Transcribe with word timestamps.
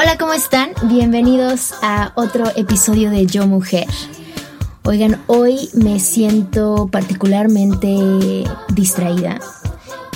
Hola, 0.00 0.16
¿cómo 0.16 0.32
están? 0.32 0.70
Bienvenidos 0.84 1.72
a 1.82 2.12
otro 2.14 2.44
episodio 2.54 3.10
de 3.10 3.26
Yo 3.26 3.48
Mujer. 3.48 3.88
Oigan, 4.84 5.20
hoy 5.26 5.70
me 5.74 5.98
siento 5.98 6.86
particularmente 6.86 8.44
distraída. 8.72 9.40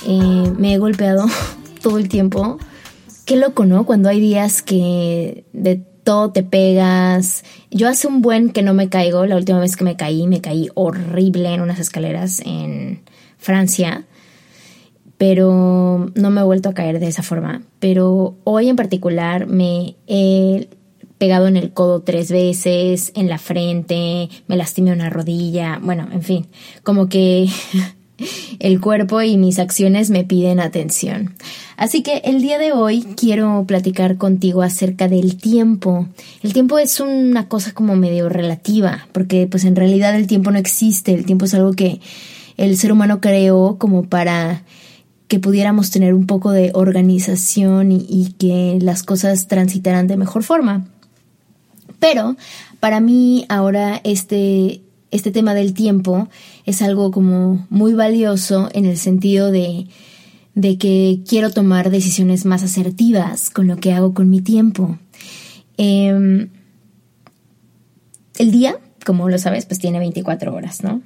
Eh, 0.07 0.53
me 0.57 0.75
he 0.75 0.79
golpeado 0.79 1.27
todo 1.83 1.99
el 1.99 2.09
tiempo. 2.09 2.59
Qué 3.27 3.35
loco, 3.35 3.65
¿no? 3.65 3.85
Cuando 3.85 4.09
hay 4.09 4.21
días 4.21 4.63
que 4.63 5.47
de 5.53 5.83
todo 6.05 6.31
te 6.31 6.45
pegas. 6.45 7.43
Yo 7.73 7.89
hace 7.89 8.07
un 8.07 8.23
buen 8.23 8.51
que 8.51 8.63
no 8.63 8.75
me 8.75 8.89
caigo. 8.89 9.27
La 9.27 9.35
última 9.35 9.59
vez 9.59 9.75
que 9.75 9.83
me 9.83 9.97
caí, 9.97 10.29
me 10.29 10.41
caí 10.41 10.69
horrible 10.75 11.53
en 11.53 11.61
unas 11.61 11.81
escaleras 11.81 12.41
en 12.47 13.03
Francia 13.37 14.07
pero 15.23 16.11
no 16.17 16.31
me 16.33 16.41
he 16.41 16.45
vuelto 16.45 16.69
a 16.69 16.75
caer 16.75 16.99
de 16.99 17.07
esa 17.07 17.23
forma. 17.23 17.63
Pero 17.79 18.35
hoy 18.43 18.69
en 18.69 18.75
particular 18.75 19.47
me 19.47 19.95
he 20.09 20.69
pegado 21.17 21.47
en 21.47 21.57
el 21.57 21.73
codo 21.73 22.01
tres 22.01 22.33
veces, 22.33 23.13
en 23.15 23.29
la 23.29 23.39
frente, 23.39 24.29
me 24.49 24.57
lastimé 24.57 24.91
una 24.91 25.11
rodilla, 25.11 25.79
bueno, 25.81 26.09
en 26.11 26.23
fin, 26.23 26.49
como 26.83 27.09
que 27.09 27.49
el 28.59 28.81
cuerpo 28.81 29.23
y 29.23 29.37
mis 29.37 29.61
acciones 29.61 30.11
me 30.11 30.25
piden 30.25 30.59
atención. 30.59 31.37
Así 31.77 32.03
que 32.03 32.23
el 32.25 32.43
día 32.43 32.59
de 32.59 32.73
hoy 32.73 33.05
quiero 33.17 33.63
platicar 33.65 34.17
contigo 34.17 34.63
acerca 34.63 35.07
del 35.07 35.37
tiempo. 35.37 36.09
El 36.43 36.53
tiempo 36.53 36.81
es 36.81 36.99
una 36.99 37.47
cosa 37.47 37.71
como 37.75 37.95
medio 37.95 38.29
relativa, 38.29 39.07
porque 39.13 39.47
pues 39.49 39.67
en 39.67 39.77
realidad 39.77 40.17
el 40.17 40.27
tiempo 40.27 40.51
no 40.51 40.59
existe, 40.59 41.15
el 41.15 41.27
tiempo 41.27 41.45
es 41.45 41.55
algo 41.55 41.75
que 41.75 42.01
el 42.57 42.77
ser 42.77 42.91
humano 42.91 43.21
creó 43.21 43.77
como 43.79 44.03
para 44.03 44.65
que 45.33 45.39
pudiéramos 45.39 45.91
tener 45.91 46.13
un 46.13 46.27
poco 46.27 46.51
de 46.51 46.73
organización 46.75 47.91
y, 47.91 48.35
que 48.39 48.79
las 48.83 49.03
cosas 49.03 49.47
transitaran 49.47 50.07
de 50.07 50.19
mejor 50.19 50.43
forma. 50.43 50.87
Pero 51.99 52.37
para 52.81 53.01
mí 53.01 53.47
ahora 53.49 53.99
este, 54.05 54.83
este 55.11 55.31
tema 55.31 55.55
del 55.55 55.73
tiempo 55.73 56.29
es 56.67 56.83
algo 56.83 57.11
como 57.11 57.67
muy 57.71 57.95
valioso 57.95 58.69
en 58.75 58.85
el 58.85 58.99
sentido 58.99 59.51
de, 59.51 59.87
de 60.55 60.77
que 60.77 61.21
quiero 61.27 61.49
tomar 61.51 61.89
decisiones 61.89 62.45
más 62.45 62.63
asertivas 62.63 63.49
con 63.49 63.69
lo 63.69 63.79
que 63.79 63.95
hago 63.95 64.13
con 64.13 64.29
mi 64.29 64.43
tiempo. 64.43 64.99
Em, 65.79 66.51
el 68.37 68.51
día, 68.51 68.77
como 69.07 69.31
lo 69.31 69.39
sabes, 69.39 69.65
pues 69.65 69.81
tiene 69.81 69.99
24 69.99 70.55
horas, 70.55 70.85
¿no? 70.85 71.01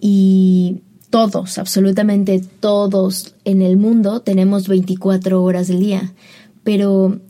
Y 0.00 0.80
todos, 1.16 1.56
absolutamente 1.56 2.42
todos 2.60 3.36
en 3.46 3.62
el 3.62 3.78
mundo 3.78 4.20
tenemos 4.20 4.68
24 4.68 5.42
horas 5.42 5.66
del 5.66 5.80
día, 5.80 6.12
pero 6.62 7.20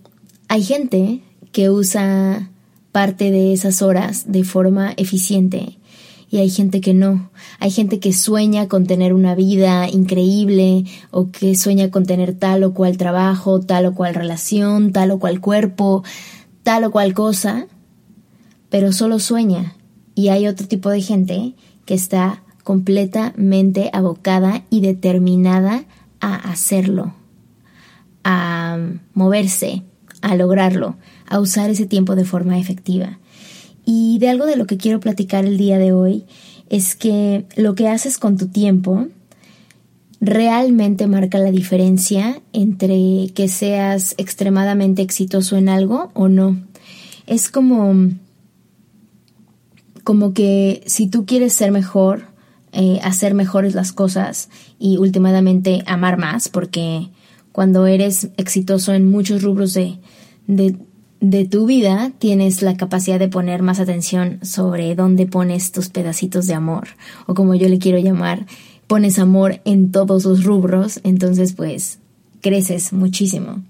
hay 0.48 0.64
gente 0.64 1.20
que 1.52 1.70
usa 1.70 2.50
parte 2.91 3.30
de 3.30 3.52
esas 3.52 3.82
horas 3.82 4.24
de 4.26 4.42
forma 4.42 4.92
eficiente 4.97 5.78
y 6.28 6.38
hay 6.38 6.50
gente 6.50 6.80
que 6.80 6.94
no. 6.94 7.30
Hay 7.60 7.70
gente 7.70 8.00
que 8.00 8.12
sueña 8.12 8.66
con 8.66 8.88
tener 8.88 9.14
una 9.14 9.36
vida 9.36 9.88
increíble 9.88 10.82
o 11.12 11.30
que 11.30 11.54
sueña 11.54 11.88
con 11.92 12.06
tener 12.06 12.34
tal 12.34 12.64
o 12.64 12.74
cual 12.74 12.97
trabajo, 12.97 13.60
tal 13.60 13.86
o 13.86 13.94
cual 13.94 14.16
relación, 14.16 14.91
tal 14.91 15.12
o 15.12 15.20
cual 15.20 15.41
cuerpo, 15.41 16.03
tal 16.64 16.82
o 16.82 16.91
cual 16.91 17.14
cosa, 17.14 17.68
pero 18.68 18.92
solo 18.92 19.20
sueña. 19.20 19.76
Y 20.16 20.30
hay 20.30 20.48
otro 20.48 20.66
tipo 20.66 20.91
de 20.91 21.03
gente 21.03 21.54
que 21.84 21.94
está 21.94 22.42
completamente 22.66 23.91
abocada 23.93 24.65
y 24.71 24.81
determinada 24.81 25.84
a 26.19 26.34
hacerlo, 26.34 27.15
a 28.25 28.77
moverse, 29.15 29.84
a 30.21 30.34
lograrlo, 30.34 30.97
a 31.28 31.38
usar 31.38 31.71
ese 31.71 31.87
tiempo 31.87 32.16
de 32.16 32.25
forma 32.25 32.59
efectiva. 32.59 33.21
Y 33.84 34.19
de 34.19 34.31
algo 34.31 34.47
de 34.47 34.56
lo 34.56 34.66
que 34.66 34.78
quiero 34.78 34.99
platicar 34.99 35.44
el 35.44 35.59
día 35.59 35.78
de 35.78 35.93
hoy 35.93 36.25
es 36.69 36.97
que 36.97 37.47
lo 37.54 37.77
que 37.77 37.87
haces 37.87 38.19
con 38.19 38.37
tu 38.37 38.49
tiempo 38.49 39.06
realmente 40.21 41.06
marca 41.06 41.38
la 41.38 41.53
diferencia 41.53 42.43
entre 42.53 43.31
que 43.33 43.47
seas 43.47 44.16
extremadamente 44.19 45.03
exitoso 45.03 45.56
en 45.56 45.69
algo 45.69 46.10
o 46.15 46.28
no. 46.28 46.60
Es 47.28 47.48
como 47.48 48.10
como 50.03 50.33
que 50.34 50.83
si 50.87 51.06
tú 51.06 51.27
quieres 51.27 51.53
ser 51.53 51.71
mejor, 51.71 52.34
eh, 52.78 53.00
hacer 53.03 53.32
mejores 53.32 53.75
las 53.75 53.92
cosas 53.92 54.50
y 54.78 54.98
últimamente 54.98 55.82
amar 55.87 56.19
más, 56.19 56.50
porque 56.50 57.09
cuando 57.50 57.87
eres 57.87 58.28
exitoso 58.37 58.92
en 58.92 59.10
muchos 59.10 59.42
rubros 59.42 59.72
de, 59.72 59.98
de, 60.47 61.44
tu 61.47 61.65
vida, 61.65 62.12
tienes 62.19 62.60
la 62.60 62.76
capacidad 62.76 63.19
de 63.19 63.28
poner 63.28 63.62
más 63.62 63.81
atención 63.81 64.41
sobre 64.42 64.94
dónde 64.94 65.26
pones 65.26 65.72
tus 65.72 65.88
pedacitos 65.88 66.47
de 66.47 66.53
amor, 66.53 66.88
o 67.26 67.32
como 67.32 67.54
yo 67.54 67.66
le 67.70 67.78
quiero 67.78 67.98
llamar, 67.98 68.44
pones 68.86 69.19
amor 69.19 69.62
en 69.65 69.91
todos 69.91 70.26
los 70.26 70.44
rubros, 70.44 71.00
entonces 71.03 71.54
pues 71.54 71.98
creces 72.42 72.92
muchísimo. 72.92 73.62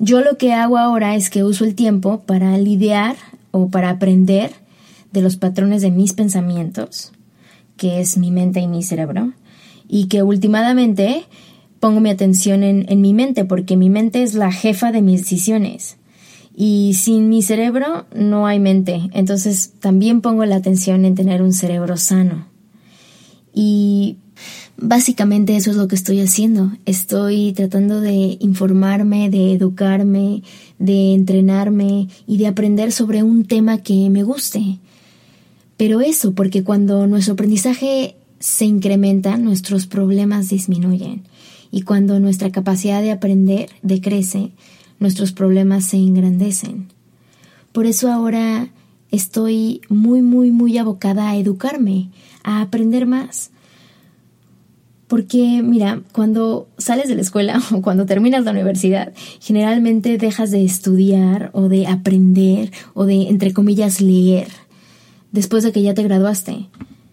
Yo 0.00 0.20
lo 0.20 0.36
que 0.36 0.52
hago 0.52 0.78
ahora 0.78 1.14
es 1.14 1.30
que 1.30 1.44
uso 1.44 1.64
el 1.64 1.76
tiempo 1.76 2.22
para 2.26 2.58
lidiar 2.58 3.14
o 3.52 3.68
para 3.68 3.90
aprender 3.90 4.50
de 5.12 5.22
los 5.22 5.36
patrones 5.36 5.80
de 5.80 5.92
mis 5.92 6.12
pensamientos, 6.12 7.12
que 7.76 8.00
es 8.00 8.16
mi 8.16 8.30
mente 8.30 8.60
y 8.60 8.66
mi 8.66 8.82
cerebro, 8.82 9.32
y 9.88 10.06
que 10.06 10.22
últimamente 10.22 11.24
pongo 11.80 12.00
mi 12.00 12.10
atención 12.10 12.62
en, 12.62 12.86
en, 12.88 13.00
mi 13.00 13.12
mente, 13.12 13.44
porque 13.44 13.76
mi 13.76 13.90
mente 13.90 14.22
es 14.22 14.34
la 14.34 14.50
jefa 14.50 14.92
de 14.92 15.02
mis 15.02 15.20
decisiones. 15.20 15.98
Y 16.56 16.94
sin 16.94 17.28
mi 17.28 17.42
cerebro 17.42 18.06
no 18.14 18.46
hay 18.46 18.60
mente. 18.60 19.10
Entonces 19.12 19.72
también 19.80 20.20
pongo 20.20 20.44
la 20.44 20.56
atención 20.56 21.04
en 21.04 21.14
tener 21.14 21.42
un 21.42 21.52
cerebro 21.52 21.96
sano. 21.96 22.46
Y 23.52 24.16
básicamente 24.76 25.56
eso 25.56 25.70
es 25.70 25.76
lo 25.76 25.88
que 25.88 25.94
estoy 25.94 26.20
haciendo. 26.20 26.72
Estoy 26.86 27.52
tratando 27.52 28.00
de 28.00 28.36
informarme, 28.40 29.30
de 29.30 29.52
educarme, 29.52 30.42
de 30.78 31.14
entrenarme 31.14 32.08
y 32.26 32.36
de 32.38 32.46
aprender 32.46 32.92
sobre 32.92 33.22
un 33.22 33.44
tema 33.44 33.78
que 33.78 34.10
me 34.10 34.22
guste. 34.22 34.78
Pero 35.76 36.00
eso, 36.00 36.34
porque 36.34 36.62
cuando 36.62 37.06
nuestro 37.06 37.34
aprendizaje 37.34 38.16
se 38.38 38.64
incrementa, 38.64 39.38
nuestros 39.38 39.86
problemas 39.86 40.48
disminuyen. 40.48 41.22
Y 41.70 41.82
cuando 41.82 42.20
nuestra 42.20 42.52
capacidad 42.52 43.02
de 43.02 43.10
aprender 43.10 43.70
decrece, 43.82 44.52
nuestros 45.00 45.32
problemas 45.32 45.84
se 45.84 45.96
engrandecen. 45.96 46.88
Por 47.72 47.86
eso 47.86 48.12
ahora 48.12 48.68
estoy 49.10 49.80
muy, 49.88 50.22
muy, 50.22 50.50
muy 50.50 50.78
abocada 50.78 51.30
a 51.30 51.36
educarme, 51.36 52.10
a 52.42 52.60
aprender 52.60 53.06
más. 53.06 53.50
Porque, 55.08 55.62
mira, 55.62 56.00
cuando 56.12 56.68
sales 56.78 57.08
de 57.08 57.14
la 57.14 57.22
escuela 57.22 57.60
o 57.72 57.82
cuando 57.82 58.06
terminas 58.06 58.44
la 58.44 58.52
universidad, 58.52 59.12
generalmente 59.40 60.18
dejas 60.18 60.50
de 60.50 60.64
estudiar 60.64 61.50
o 61.52 61.68
de 61.68 61.86
aprender 61.86 62.72
o 62.94 63.04
de, 63.04 63.28
entre 63.28 63.52
comillas, 63.52 64.00
leer 64.00 64.48
después 65.34 65.64
de 65.64 65.72
que 65.72 65.82
ya 65.82 65.94
te 65.94 66.04
graduaste. 66.04 66.68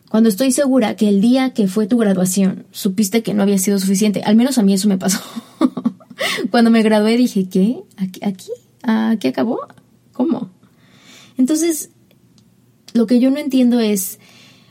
Cuando 0.09 0.29
estoy 0.29 0.51
segura 0.51 0.95
que 0.95 1.09
el 1.09 1.21
día 1.21 1.53
que 1.53 1.67
fue 1.67 1.87
tu 1.87 1.97
graduación 1.97 2.65
supiste 2.71 3.23
que 3.23 3.33
no 3.33 3.41
había 3.41 3.57
sido 3.57 3.79
suficiente, 3.79 4.21
al 4.21 4.35
menos 4.35 4.59
a 4.59 4.63
mí 4.63 4.73
eso 4.73 4.87
me 4.87 4.99
pasó. 4.99 5.19
Cuando 6.51 6.69
me 6.69 6.83
gradué 6.83 7.17
dije, 7.17 7.49
¿qué? 7.49 7.81
¿Aquí? 7.97 8.19
¿Aquí? 8.23 8.51
¿Aquí 8.83 9.27
acabó? 9.27 9.59
¿Cómo? 10.13 10.51
Entonces, 11.37 11.89
lo 12.93 13.07
que 13.07 13.19
yo 13.19 13.31
no 13.31 13.39
entiendo 13.39 13.79
es 13.79 14.19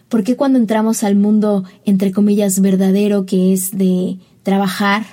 por 0.08 0.22
qué 0.22 0.36
cuando 0.36 0.58
entramos 0.58 1.02
al 1.02 1.16
mundo, 1.16 1.64
entre 1.84 2.12
comillas, 2.12 2.60
verdadero, 2.60 3.26
que 3.26 3.52
es 3.52 3.76
de 3.76 4.18
trabajar, 4.44 5.04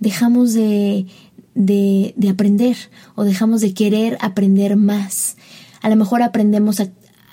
dejamos 0.00 0.54
de, 0.54 1.06
de, 1.54 2.28
aprender 2.30 2.76
o 3.14 3.24
dejamos 3.24 3.60
de 3.60 3.74
querer 3.74 4.16
aprender 4.20 4.76
más. 4.76 5.36
A 5.82 5.90
lo 5.90 5.96
mejor 5.96 6.22
aprendemos 6.22 6.80
a, 6.80 6.88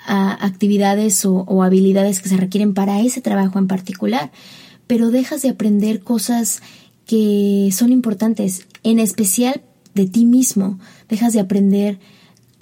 actividades 0.06 1.24
o, 1.24 1.62
habilidades 1.62 2.20
que 2.20 2.28
se 2.28 2.36
requieren 2.36 2.74
para 2.74 3.00
ese 3.00 3.20
trabajo 3.20 3.58
en 3.58 3.66
particular, 3.66 4.30
pero 4.86 5.10
dejas 5.10 5.42
de 5.42 5.50
aprender 5.50 6.00
cosas 6.00 6.62
que 7.06 7.70
son 7.72 7.92
importantes, 7.92 8.66
en 8.82 8.98
especial 8.98 9.62
de 9.94 10.06
ti 10.06 10.26
mismo. 10.26 10.78
Dejas 11.08 11.32
de 11.32 11.40
aprender 11.40 11.98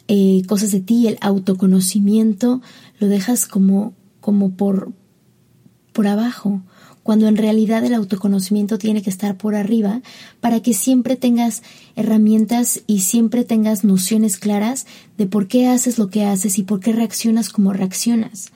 eh, 0.08 0.42
cosas 0.46 0.72
de 0.72 0.80
ti, 0.80 1.06
el 1.06 1.18
autoconocimiento 1.20 2.62
lo 2.98 3.08
dejas 3.08 3.46
como, 3.46 3.94
como 4.20 4.52
por, 4.52 4.92
por 5.92 6.06
abajo, 6.06 6.62
cuando 7.04 7.28
en 7.28 7.36
realidad 7.36 7.84
el 7.84 7.94
autoconocimiento 7.94 8.78
tiene 8.78 9.02
que 9.02 9.10
estar 9.10 9.36
por 9.36 9.54
arriba 9.54 10.00
para 10.40 10.60
que 10.60 10.72
siempre 10.72 11.16
tengas 11.16 11.62
herramientas 11.96 12.82
y 12.86 13.00
siempre 13.00 13.44
tengas 13.44 13.84
nociones 13.84 14.38
claras 14.38 14.86
de 15.18 15.26
por 15.26 15.46
qué 15.46 15.68
haces 15.68 15.98
lo 15.98 16.08
que 16.08 16.24
haces 16.24 16.58
y 16.58 16.64
por 16.64 16.80
qué 16.80 16.92
reaccionas 16.92 17.50
como 17.50 17.74
reaccionas. 17.74 18.48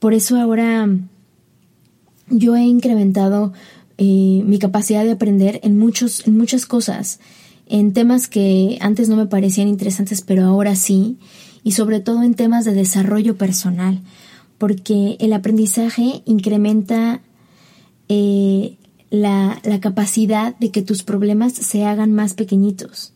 Por 0.00 0.14
eso 0.14 0.40
ahora 0.40 0.88
yo 2.30 2.56
he 2.56 2.62
incrementado 2.62 3.52
eh, 3.98 4.42
mi 4.46 4.58
capacidad 4.58 5.04
de 5.04 5.12
aprender 5.12 5.60
en, 5.62 5.78
muchos, 5.78 6.26
en 6.26 6.38
muchas 6.38 6.64
cosas, 6.64 7.20
en 7.66 7.92
temas 7.92 8.26
que 8.26 8.78
antes 8.80 9.10
no 9.10 9.16
me 9.16 9.26
parecían 9.26 9.68
interesantes, 9.68 10.22
pero 10.22 10.44
ahora 10.44 10.76
sí, 10.76 11.18
y 11.62 11.72
sobre 11.72 12.00
todo 12.00 12.22
en 12.22 12.32
temas 12.32 12.64
de 12.64 12.72
desarrollo 12.72 13.36
personal, 13.36 14.00
porque 14.56 15.18
el 15.20 15.34
aprendizaje 15.34 16.22
incrementa 16.24 17.20
eh, 18.08 18.76
la, 19.10 19.60
la 19.64 19.80
capacidad 19.80 20.56
de 20.58 20.70
que 20.70 20.82
tus 20.82 21.02
problemas 21.02 21.52
se 21.52 21.84
hagan 21.84 22.12
más 22.12 22.34
pequeñitos. 22.34 23.12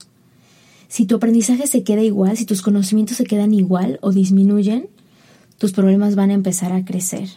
Si 0.89 1.05
tu 1.05 1.17
aprendizaje 1.17 1.67
se 1.67 1.83
queda 1.83 2.03
igual, 2.03 2.37
si 2.37 2.47
tus 2.47 2.63
conocimientos 2.63 3.19
se 3.19 3.25
quedan 3.25 3.53
igual 3.53 3.99
o 4.01 4.13
disminuyen, 4.13 4.89
tus 5.59 5.73
problemas 5.73 6.15
van 6.15 6.31
a 6.31 6.35
empezar 6.35 6.73
a 6.73 6.85
crecer. 6.85 7.29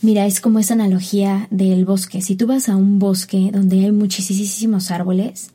Mira, 0.00 0.26
es 0.26 0.40
como 0.40 0.58
esa 0.58 0.74
analogía 0.74 1.46
del 1.50 1.84
bosque. 1.84 2.22
Si 2.22 2.34
tú 2.34 2.46
vas 2.46 2.68
a 2.68 2.76
un 2.76 2.98
bosque 2.98 3.50
donde 3.52 3.84
hay 3.84 3.92
muchísimos 3.92 4.90
árboles, 4.90 5.50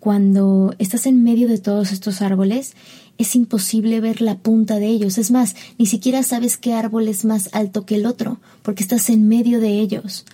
cuando 0.00 0.74
estás 0.78 1.06
en 1.06 1.22
medio 1.22 1.48
de 1.48 1.58
todos 1.58 1.92
estos 1.92 2.22
árboles, 2.22 2.74
es 3.18 3.36
imposible 3.36 4.00
ver 4.00 4.22
la 4.22 4.38
punta 4.38 4.78
de 4.78 4.86
ellos. 4.86 5.18
Es 5.18 5.30
más, 5.30 5.56
ni 5.76 5.86
siquiera 5.86 6.22
sabes 6.22 6.56
qué 6.56 6.72
árbol 6.72 7.08
es 7.08 7.24
más 7.24 7.50
alto 7.52 7.84
que 7.84 7.96
el 7.96 8.06
otro, 8.06 8.40
porque 8.62 8.82
estás 8.82 9.10
en 9.10 9.28
medio 9.28 9.60
de 9.60 9.80
ellos. 9.80 10.24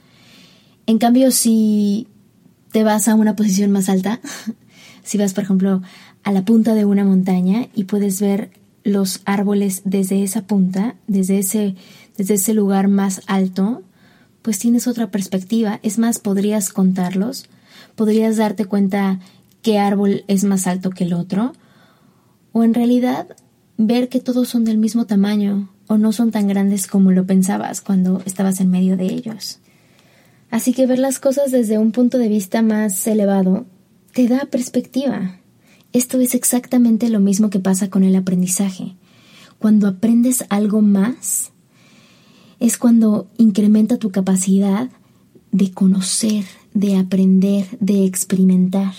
En 0.86 0.98
cambio, 0.98 1.30
si 1.30 2.06
te 2.70 2.84
vas 2.84 3.08
a 3.08 3.14
una 3.14 3.36
posición 3.36 3.72
más 3.72 3.88
alta, 3.88 4.20
si 5.02 5.18
vas, 5.18 5.34
por 5.34 5.44
ejemplo, 5.44 5.82
a 6.22 6.32
la 6.32 6.44
punta 6.44 6.74
de 6.74 6.84
una 6.84 7.04
montaña 7.04 7.68
y 7.74 7.84
puedes 7.84 8.20
ver 8.20 8.50
los 8.84 9.22
árboles 9.24 9.82
desde 9.84 10.22
esa 10.22 10.46
punta, 10.46 10.94
desde 11.06 11.38
ese 11.38 11.74
desde 12.16 12.34
ese 12.34 12.54
lugar 12.54 12.88
más 12.88 13.22
alto, 13.26 13.82
pues 14.42 14.58
tienes 14.58 14.86
otra 14.86 15.10
perspectiva. 15.10 15.80
Es 15.82 15.98
más, 15.98 16.18
podrías 16.18 16.72
contarlos, 16.72 17.48
podrías 17.96 18.36
darte 18.36 18.66
cuenta 18.66 19.20
qué 19.62 19.78
árbol 19.78 20.24
es 20.28 20.44
más 20.44 20.66
alto 20.66 20.90
que 20.90 21.04
el 21.04 21.14
otro, 21.14 21.54
o 22.54 22.62
en 22.62 22.72
realidad 22.72 23.36
ver 23.76 24.08
que 24.08 24.20
todos 24.20 24.48
son 24.48 24.64
del 24.64 24.78
mismo 24.78 25.06
tamaño 25.06 25.68
o 25.88 25.98
no 25.98 26.12
son 26.12 26.30
tan 26.30 26.46
grandes 26.46 26.86
como 26.86 27.10
lo 27.10 27.26
pensabas 27.26 27.80
cuando 27.80 28.22
estabas 28.24 28.60
en 28.60 28.70
medio 28.70 28.96
de 28.96 29.06
ellos. 29.06 29.58
Así 30.50 30.72
que 30.72 30.86
ver 30.86 31.00
las 31.00 31.18
cosas 31.18 31.50
desde 31.50 31.78
un 31.78 31.90
punto 31.90 32.16
de 32.16 32.28
vista 32.28 32.62
más 32.62 33.06
elevado 33.08 33.66
te 34.12 34.28
da 34.28 34.46
perspectiva. 34.46 35.40
Esto 35.92 36.20
es 36.20 36.36
exactamente 36.36 37.10
lo 37.10 37.18
mismo 37.18 37.50
que 37.50 37.58
pasa 37.58 37.90
con 37.90 38.04
el 38.04 38.14
aprendizaje. 38.14 38.94
Cuando 39.58 39.88
aprendes 39.88 40.44
algo 40.48 40.80
más, 40.80 41.50
es 42.60 42.78
cuando 42.78 43.26
incrementa 43.36 43.98
tu 43.98 44.10
capacidad 44.10 44.90
de 45.50 45.72
conocer, 45.72 46.44
de 46.72 46.98
aprender, 46.98 47.66
de 47.80 48.04
experimentar. 48.04 48.94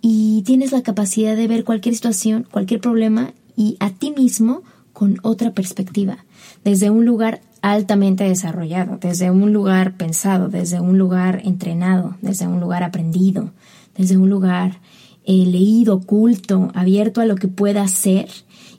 Y 0.00 0.42
tienes 0.42 0.72
la 0.72 0.82
capacidad 0.82 1.36
de 1.36 1.48
ver 1.48 1.64
cualquier 1.64 1.94
situación, 1.94 2.46
cualquier 2.50 2.80
problema 2.80 3.32
y 3.56 3.76
a 3.80 3.90
ti 3.90 4.12
mismo 4.12 4.62
con 4.92 5.18
otra 5.22 5.52
perspectiva, 5.52 6.24
desde 6.64 6.90
un 6.90 7.04
lugar 7.04 7.42
altamente 7.62 8.24
desarrollado, 8.24 8.98
desde 9.00 9.30
un 9.30 9.52
lugar 9.52 9.96
pensado, 9.96 10.48
desde 10.48 10.80
un 10.80 10.98
lugar 10.98 11.42
entrenado, 11.44 12.16
desde 12.22 12.46
un 12.46 12.60
lugar 12.60 12.82
aprendido, 12.82 13.52
desde 13.96 14.16
un 14.16 14.30
lugar 14.30 14.80
eh, 15.24 15.44
leído, 15.46 16.00
culto, 16.00 16.70
abierto 16.74 17.20
a 17.20 17.26
lo 17.26 17.36
que 17.36 17.48
pueda 17.48 17.86
ser 17.88 18.28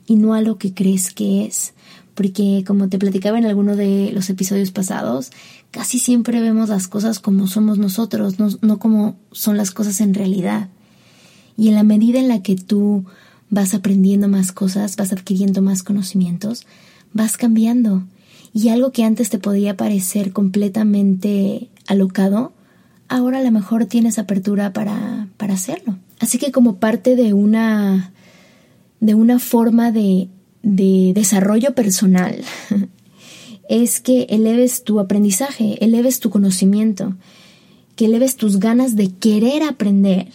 y 0.06 0.16
no 0.16 0.34
a 0.34 0.40
lo 0.40 0.58
que 0.58 0.74
crees 0.74 1.12
que 1.12 1.44
es 1.44 1.74
porque 2.14 2.64
como 2.66 2.88
te 2.88 2.98
platicaba 2.98 3.38
en 3.38 3.46
alguno 3.46 3.76
de 3.76 4.10
los 4.12 4.28
episodios 4.30 4.70
pasados, 4.70 5.30
casi 5.70 5.98
siempre 5.98 6.40
vemos 6.40 6.68
las 6.68 6.88
cosas 6.88 7.20
como 7.20 7.46
somos 7.46 7.78
nosotros, 7.78 8.36
no, 8.38 8.78
como 8.78 9.16
son 9.30 9.56
las 9.56 9.70
cosas 9.70 10.00
en 10.00 10.14
realidad. 10.14 10.68
Y 11.56 11.68
en 11.68 11.74
la 11.74 11.82
medida 11.82 12.18
en 12.18 12.28
la 12.28 12.42
que 12.42 12.56
tú 12.56 13.04
vas 13.50 13.74
aprendiendo 13.74 14.28
más 14.28 14.52
cosas, 14.52 14.96
vas 14.96 15.12
adquiriendo 15.12 15.62
más 15.62 15.82
conocimientos, 15.82 16.66
vas 17.12 17.36
cambiando. 17.36 18.04
Y 18.54 18.68
algo 18.68 18.92
que 18.92 19.04
antes 19.04 19.30
te 19.30 19.38
podía 19.38 19.76
parecer 19.76 20.32
completamente 20.32 21.68
alocado, 21.86 22.52
ahora 23.08 23.38
a 23.38 23.42
lo 23.42 23.50
mejor 23.50 23.86
tienes 23.86 24.18
apertura 24.18 24.72
para, 24.72 25.28
para 25.36 25.54
hacerlo. 25.54 25.98
Así 26.20 26.38
que 26.38 26.52
como 26.52 26.76
parte 26.76 27.16
de 27.16 27.34
una, 27.34 28.12
de 29.00 29.14
una 29.14 29.38
forma 29.38 29.92
de 29.92 30.28
de 30.62 31.12
desarrollo 31.14 31.74
personal 31.74 32.42
es 33.68 34.00
que 34.00 34.22
eleves 34.30 34.84
tu 34.84 35.00
aprendizaje, 35.00 35.84
eleves 35.84 36.20
tu 36.20 36.30
conocimiento, 36.30 37.16
que 37.96 38.06
eleves 38.06 38.36
tus 38.36 38.58
ganas 38.58 38.96
de 38.96 39.10
querer 39.10 39.62
aprender 39.62 40.28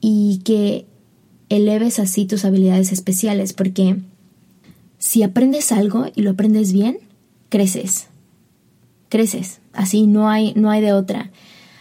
y 0.00 0.40
que 0.44 0.86
eleves 1.48 1.98
así 1.98 2.26
tus 2.26 2.44
habilidades 2.44 2.92
especiales, 2.92 3.52
porque 3.52 3.96
si 4.98 5.22
aprendes 5.22 5.72
algo 5.72 6.06
y 6.14 6.22
lo 6.22 6.30
aprendes 6.30 6.72
bien, 6.72 6.98
creces. 7.48 8.08
Creces, 9.08 9.60
así 9.72 10.06
no 10.06 10.28
hay 10.28 10.52
no 10.54 10.70
hay 10.70 10.82
de 10.82 10.92
otra. 10.92 11.30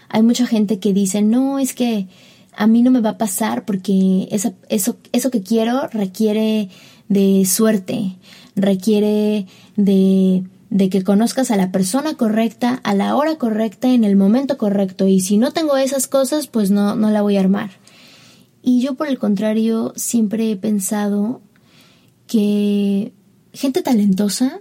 Hay 0.09 0.24
mucha 0.24 0.47
gente 0.47 0.79
que 0.79 0.93
dice, 0.93 1.21
"No, 1.21 1.59
es 1.59 1.74
que 1.74 2.07
a 2.57 2.67
mí 2.67 2.81
no 2.81 2.91
me 2.91 3.01
va 3.01 3.12
a 3.12 3.17
pasar 3.17 3.65
porque 3.65 4.27
eso, 4.31 4.53
eso, 4.69 4.97
eso 5.12 5.29
que 5.29 5.43
quiero 5.43 5.88
requiere 5.89 6.69
de 7.07 7.45
suerte, 7.45 8.15
requiere 8.55 9.45
de, 9.75 10.43
de 10.69 10.89
que 10.89 11.03
conozcas 11.03 11.51
a 11.51 11.55
la 11.55 11.71
persona 11.71 12.15
correcta, 12.15 12.81
a 12.83 12.95
la 12.95 13.15
hora 13.15 13.36
correcta, 13.36 13.93
en 13.93 14.03
el 14.03 14.15
momento 14.15 14.57
correcto. 14.57 15.07
Y 15.07 15.21
si 15.21 15.38
no 15.38 15.51
tengo 15.51 15.77
esas 15.77 16.07
cosas, 16.07 16.47
pues 16.47 16.71
no, 16.71 16.95
no 16.95 17.12
la 17.12 17.21
voy 17.21 17.38
a 17.38 17.41
armar. 17.41 17.69
Y 18.67 18.81
yo 18.81 18.95
por 18.95 19.07
el 19.07 19.17
contrario 19.17 19.93
siempre 19.95 20.51
he 20.51 20.57
pensado 20.57 21.39
que 22.27 23.13
gente 23.53 23.81
talentosa 23.81 24.59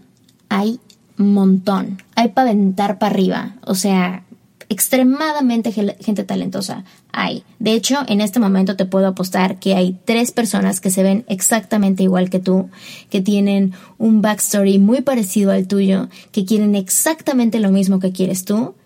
hay 0.48 0.78
montón. 1.16 2.00
Hay 2.14 2.28
para 2.28 2.50
aventar 2.50 3.00
para 3.00 3.12
arriba. 3.12 3.56
O 3.62 3.74
sea, 3.74 4.22
extremadamente 4.68 5.72
gente 5.72 6.22
talentosa 6.22 6.84
hay. 7.10 7.42
De 7.58 7.72
hecho, 7.72 8.04
en 8.06 8.20
este 8.20 8.38
momento 8.38 8.76
te 8.76 8.86
puedo 8.86 9.08
apostar 9.08 9.58
que 9.58 9.74
hay 9.74 9.98
tres 10.04 10.30
personas 10.30 10.80
que 10.80 10.90
se 10.90 11.02
ven 11.02 11.24
exactamente 11.26 12.04
igual 12.04 12.30
que 12.30 12.38
tú, 12.38 12.70
que 13.10 13.22
tienen 13.22 13.72
un 13.98 14.22
backstory 14.22 14.78
muy 14.78 15.00
parecido 15.00 15.50
al 15.50 15.66
tuyo, 15.66 16.10
que 16.30 16.44
quieren 16.44 16.76
exactamente 16.76 17.58
lo 17.58 17.72
mismo 17.72 17.98
que 17.98 18.12
quieres 18.12 18.44
tú 18.44 18.76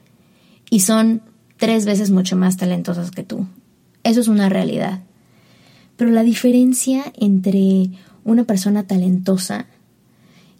y 0.70 0.80
son 0.80 1.20
tres 1.58 1.84
veces 1.84 2.10
mucho 2.10 2.36
más 2.36 2.56
talentosas 2.56 3.10
que 3.10 3.22
tú. 3.22 3.46
Eso 4.02 4.20
es 4.20 4.28
una 4.28 4.48
realidad. 4.48 5.02
Pero 6.00 6.12
la 6.12 6.22
diferencia 6.22 7.12
entre 7.18 7.90
una 8.24 8.44
persona 8.44 8.86
talentosa 8.86 9.66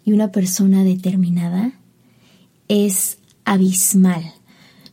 y 0.05 0.11
una 0.11 0.31
persona 0.31 0.83
determinada 0.83 1.73
es 2.67 3.17
abismal. 3.43 4.33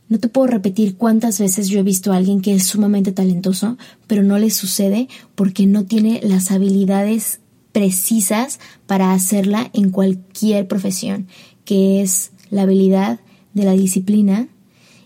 No 0.07 0.17
te 0.17 0.27
puedo 0.27 0.47
repetir 0.47 0.95
cuántas 0.95 1.39
veces 1.39 1.69
yo 1.69 1.77
he 1.77 1.83
visto 1.83 2.11
a 2.11 2.15
alguien 2.15 2.41
que 2.41 2.55
es 2.55 2.63
sumamente 2.65 3.11
talentoso, 3.11 3.77
pero 4.07 4.23
no 4.23 4.39
le 4.39 4.49
sucede 4.49 5.07
porque 5.35 5.67
no 5.67 5.85
tiene 5.85 6.19
las 6.23 6.49
habilidades 6.49 7.41
precisas 7.71 8.59
para 8.87 9.13
hacerla 9.13 9.69
en 9.73 9.91
cualquier 9.91 10.67
profesión, 10.67 11.27
que 11.63 12.01
es 12.01 12.31
la 12.49 12.63
habilidad 12.63 13.19
de 13.53 13.65
la 13.65 13.73
disciplina 13.73 14.47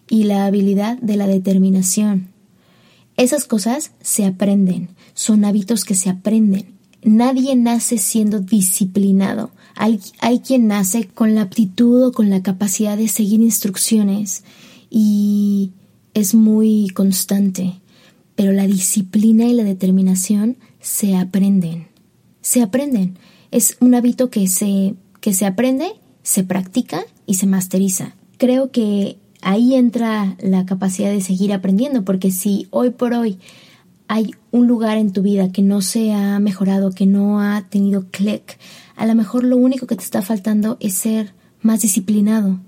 y 0.07 0.23
la 0.23 0.45
habilidad 0.45 0.97
de 0.99 1.17
la 1.17 1.27
determinación. 1.27 2.29
Esas 3.17 3.43
cosas 3.43 3.91
se 4.01 4.25
aprenden, 4.25 4.87
son 5.13 5.45
hábitos 5.45 5.85
que 5.85 5.95
se 5.95 6.09
aprenden. 6.09 6.73
Nadie 7.03 7.55
nace 7.55 7.97
siendo 7.97 8.39
disciplinado. 8.39 9.51
Hay, 9.75 9.99
hay, 10.19 10.39
quien 10.39 10.67
nace 10.67 11.07
con 11.07 11.35
la 11.35 11.41
aptitud 11.41 12.05
o 12.05 12.11
con 12.11 12.29
la 12.29 12.41
capacidad 12.41 12.97
de 12.97 13.07
seguir 13.07 13.41
instrucciones 13.41 14.43
y 14.89 15.71
es 16.13 16.33
muy 16.33 16.87
constante. 16.93 17.79
Pero 18.35 18.51
la 18.51 18.67
disciplina 18.67 19.45
y 19.45 19.53
la 19.53 19.63
determinación 19.63 20.57
se 20.79 21.15
aprenden. 21.15 21.87
Se 22.41 22.61
aprenden. 22.61 23.17
Es 23.51 23.77
un 23.79 23.95
hábito 23.95 24.29
que 24.29 24.47
se, 24.47 24.95
que 25.19 25.33
se 25.33 25.45
aprende, 25.45 25.87
se 26.23 26.43
practica 26.43 27.03
y 27.25 27.35
se 27.35 27.47
masteriza. 27.47 28.15
Creo 28.37 28.71
que 28.71 29.17
ahí 29.41 29.75
entra 29.75 30.37
la 30.41 30.65
capacidad 30.65 31.11
de 31.11 31.21
seguir 31.21 31.53
aprendiendo, 31.53 32.03
porque 32.03 32.31
si 32.31 32.67
hoy 32.71 32.91
por 32.91 33.13
hoy 33.13 33.37
hay 34.13 34.35
un 34.51 34.67
lugar 34.67 34.99
en 34.99 35.11
tu 35.11 35.23
vida 35.23 35.51
que 35.51 35.63
no 35.63 35.81
se 35.81 36.13
ha 36.13 36.37
mejorado, 36.39 36.91
que 36.91 37.07
no 37.07 37.41
ha 37.41 37.63
tenido 37.67 38.05
clic, 38.11 38.59
a 38.95 39.07
lo 39.07 39.15
mejor 39.15 39.43
lo 39.43 39.57
único 39.57 39.87
que 39.87 39.95
te 39.95 40.03
está 40.03 40.21
faltando 40.21 40.77
es 40.79 40.93
ser 40.93 41.33
más 41.63 41.81
disciplinado. 41.81 42.59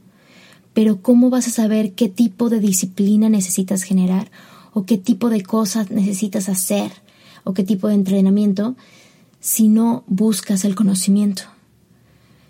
Pero 0.73 1.03
¿cómo 1.03 1.29
vas 1.29 1.47
a 1.47 1.51
saber 1.51 1.93
qué 1.93 2.09
tipo 2.09 2.49
de 2.49 2.59
disciplina 2.59 3.29
necesitas 3.29 3.83
generar 3.83 4.31
o 4.73 4.87
qué 4.87 4.97
tipo 4.97 5.29
de 5.29 5.43
cosas 5.43 5.91
necesitas 5.91 6.49
hacer 6.49 6.91
o 7.43 7.53
qué 7.53 7.63
tipo 7.63 7.89
de 7.89 7.93
entrenamiento 7.93 8.75
si 9.39 9.67
no 9.67 10.03
buscas 10.07 10.65
el 10.65 10.73
conocimiento? 10.73 11.43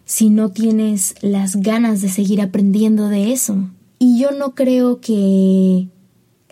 Si 0.05 0.29
no 0.29 0.51
tienes 0.51 1.15
las 1.19 1.57
ganas 1.57 2.01
de 2.01 2.07
seguir 2.07 2.39
aprendiendo 2.39 3.09
de 3.09 3.33
eso. 3.33 3.57
Y 3.99 4.21
yo 4.21 4.31
no 4.31 4.55
creo 4.55 5.01
que 5.01 5.89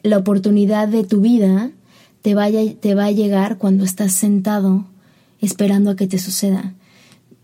la 0.02 0.18
oportunidad 0.18 0.90
de 0.90 1.06
tu 1.06 1.22
vida 1.22 1.72
te, 2.24 2.34
vaya, 2.34 2.62
te 2.80 2.96
va 2.96 3.06
a 3.06 3.12
llegar 3.12 3.60
cuando 3.60 3.84
estás 3.84 4.14
sentado 4.14 4.86
esperando 5.40 5.92
a 5.92 5.96
que 5.96 6.08
te 6.08 6.18
suceda. 6.18 6.74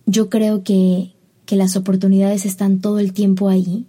Yo 0.08 0.30
creo 0.30 0.64
que, 0.64 1.14
que 1.46 1.58
las 1.58 1.76
oportunidades 1.76 2.46
están 2.46 2.80
todo 2.80 2.98
el 3.00 3.14
tiempo 3.14 3.50
ahí 3.50 3.86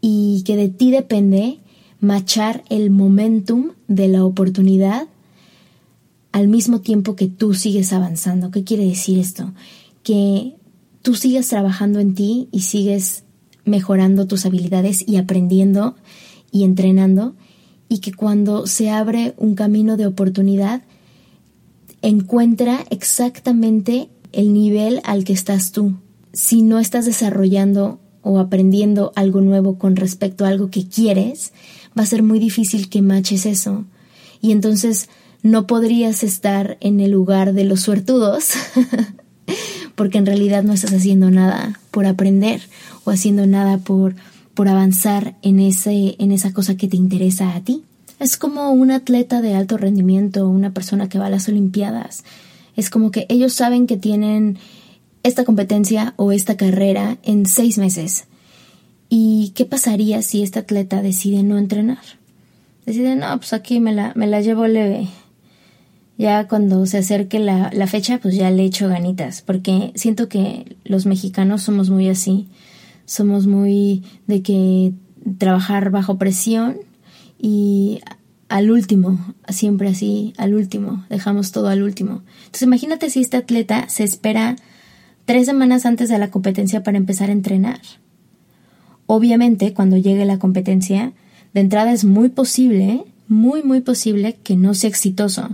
y 0.00 0.42
que 0.44 0.56
de 0.56 0.68
ti 0.68 0.90
depende 0.90 1.60
machar 2.00 2.64
el 2.68 2.90
momentum 2.90 3.70
de 3.86 4.08
la 4.08 4.24
oportunidad 4.24 5.06
al 6.32 6.48
mismo 6.48 6.80
tiempo 6.80 7.14
que 7.14 7.28
tú 7.28 7.54
sigues 7.54 7.92
avanzando. 7.92 8.50
¿Qué 8.50 8.64
quiere 8.64 8.84
decir 8.84 9.18
esto? 9.18 9.52
Que 10.02 10.56
tú 11.02 11.14
sigues 11.14 11.48
trabajando 11.48 12.00
en 12.00 12.14
ti 12.14 12.48
y 12.50 12.62
sigues 12.62 13.22
mejorando 13.64 14.26
tus 14.26 14.46
habilidades 14.46 15.06
y 15.06 15.16
aprendiendo 15.16 15.94
y 16.50 16.64
entrenando 16.64 17.36
y 17.90 17.98
que 17.98 18.12
cuando 18.14 18.66
se 18.68 18.88
abre 18.88 19.34
un 19.36 19.56
camino 19.56 19.98
de 19.98 20.06
oportunidad 20.06 20.80
encuentra 22.02 22.86
exactamente 22.88 24.08
el 24.32 24.54
nivel 24.54 25.00
al 25.04 25.24
que 25.24 25.32
estás 25.32 25.72
tú. 25.72 25.96
Si 26.32 26.62
no 26.62 26.78
estás 26.78 27.04
desarrollando 27.04 27.98
o 28.22 28.38
aprendiendo 28.38 29.12
algo 29.16 29.40
nuevo 29.40 29.76
con 29.76 29.96
respecto 29.96 30.44
a 30.44 30.48
algo 30.48 30.70
que 30.70 30.86
quieres, 30.86 31.52
va 31.98 32.04
a 32.04 32.06
ser 32.06 32.22
muy 32.22 32.38
difícil 32.38 32.88
que 32.88 33.02
maches 33.02 33.44
eso. 33.44 33.84
Y 34.40 34.52
entonces 34.52 35.08
no 35.42 35.66
podrías 35.66 36.22
estar 36.22 36.78
en 36.80 37.00
el 37.00 37.10
lugar 37.10 37.54
de 37.54 37.64
los 37.64 37.80
suertudos, 37.80 38.52
porque 39.96 40.18
en 40.18 40.26
realidad 40.26 40.62
no 40.62 40.74
estás 40.74 40.92
haciendo 40.92 41.28
nada 41.32 41.80
por 41.90 42.06
aprender 42.06 42.60
o 43.02 43.10
haciendo 43.10 43.48
nada 43.48 43.78
por, 43.78 44.14
por 44.60 44.68
avanzar 44.68 45.36
en, 45.40 45.58
ese, 45.58 46.16
en 46.18 46.32
esa 46.32 46.52
cosa 46.52 46.76
que 46.76 46.86
te 46.86 46.98
interesa 46.98 47.54
a 47.54 47.62
ti. 47.62 47.82
Es 48.18 48.36
como 48.36 48.72
un 48.72 48.90
atleta 48.90 49.40
de 49.40 49.54
alto 49.54 49.78
rendimiento, 49.78 50.50
una 50.50 50.74
persona 50.74 51.08
que 51.08 51.18
va 51.18 51.28
a 51.28 51.30
las 51.30 51.48
Olimpiadas. 51.48 52.24
Es 52.76 52.90
como 52.90 53.10
que 53.10 53.24
ellos 53.30 53.54
saben 53.54 53.86
que 53.86 53.96
tienen 53.96 54.58
esta 55.22 55.46
competencia 55.46 56.12
o 56.18 56.30
esta 56.30 56.58
carrera 56.58 57.16
en 57.22 57.46
seis 57.46 57.78
meses. 57.78 58.26
¿Y 59.08 59.52
qué 59.54 59.64
pasaría 59.64 60.20
si 60.20 60.42
este 60.42 60.58
atleta 60.58 61.00
decide 61.00 61.42
no 61.42 61.56
entrenar? 61.56 62.04
Decide, 62.84 63.16
no, 63.16 63.34
pues 63.38 63.54
aquí 63.54 63.80
me 63.80 63.94
la, 63.94 64.12
me 64.14 64.26
la 64.26 64.42
llevo 64.42 64.66
leve. 64.66 65.08
Ya 66.18 66.48
cuando 66.48 66.84
se 66.84 66.98
acerque 66.98 67.38
la, 67.38 67.70
la 67.72 67.86
fecha, 67.86 68.18
pues 68.18 68.34
ya 68.34 68.50
le 68.50 68.66
echo 68.66 68.88
ganitas, 68.88 69.40
porque 69.40 69.90
siento 69.94 70.28
que 70.28 70.76
los 70.84 71.06
mexicanos 71.06 71.62
somos 71.62 71.88
muy 71.88 72.10
así. 72.10 72.46
Somos 73.10 73.48
muy 73.48 74.04
de 74.28 74.40
que 74.40 74.92
trabajar 75.36 75.90
bajo 75.90 76.16
presión 76.16 76.76
y 77.40 77.98
al 78.48 78.70
último, 78.70 79.18
siempre 79.48 79.88
así, 79.88 80.32
al 80.36 80.54
último, 80.54 81.04
dejamos 81.10 81.50
todo 81.50 81.66
al 81.66 81.82
último. 81.82 82.22
Entonces 82.38 82.62
imagínate 82.62 83.10
si 83.10 83.20
este 83.20 83.36
atleta 83.36 83.88
se 83.88 84.04
espera 84.04 84.54
tres 85.24 85.46
semanas 85.46 85.86
antes 85.86 86.08
de 86.08 86.18
la 86.18 86.30
competencia 86.30 86.84
para 86.84 86.98
empezar 86.98 87.30
a 87.30 87.32
entrenar. 87.32 87.80
Obviamente, 89.06 89.74
cuando 89.74 89.96
llegue 89.96 90.24
la 90.24 90.38
competencia, 90.38 91.12
de 91.52 91.62
entrada 91.62 91.90
es 91.90 92.04
muy 92.04 92.28
posible, 92.28 93.02
muy, 93.26 93.64
muy 93.64 93.80
posible 93.80 94.36
que 94.44 94.54
no 94.54 94.72
sea 94.72 94.88
exitoso. 94.88 95.48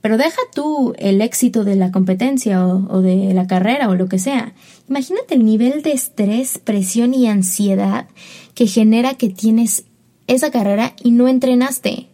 Pero 0.00 0.16
deja 0.16 0.40
tú 0.54 0.94
el 0.98 1.20
éxito 1.20 1.64
de 1.64 1.74
la 1.74 1.90
competencia 1.90 2.64
o, 2.64 3.02
de 3.02 3.34
la 3.34 3.46
carrera 3.46 3.88
o 3.88 3.94
lo 3.94 4.08
que 4.08 4.18
sea. 4.18 4.54
Imagínate 4.88 5.34
el 5.34 5.44
nivel 5.44 5.82
de 5.82 5.92
estrés, 5.92 6.58
presión 6.58 7.14
y 7.14 7.26
ansiedad 7.26 8.06
que 8.54 8.66
genera 8.66 9.14
que 9.14 9.28
tienes 9.28 9.84
esa 10.26 10.50
carrera 10.50 10.94
y 11.02 11.10
no 11.10 11.26
entrenaste. 11.26 12.06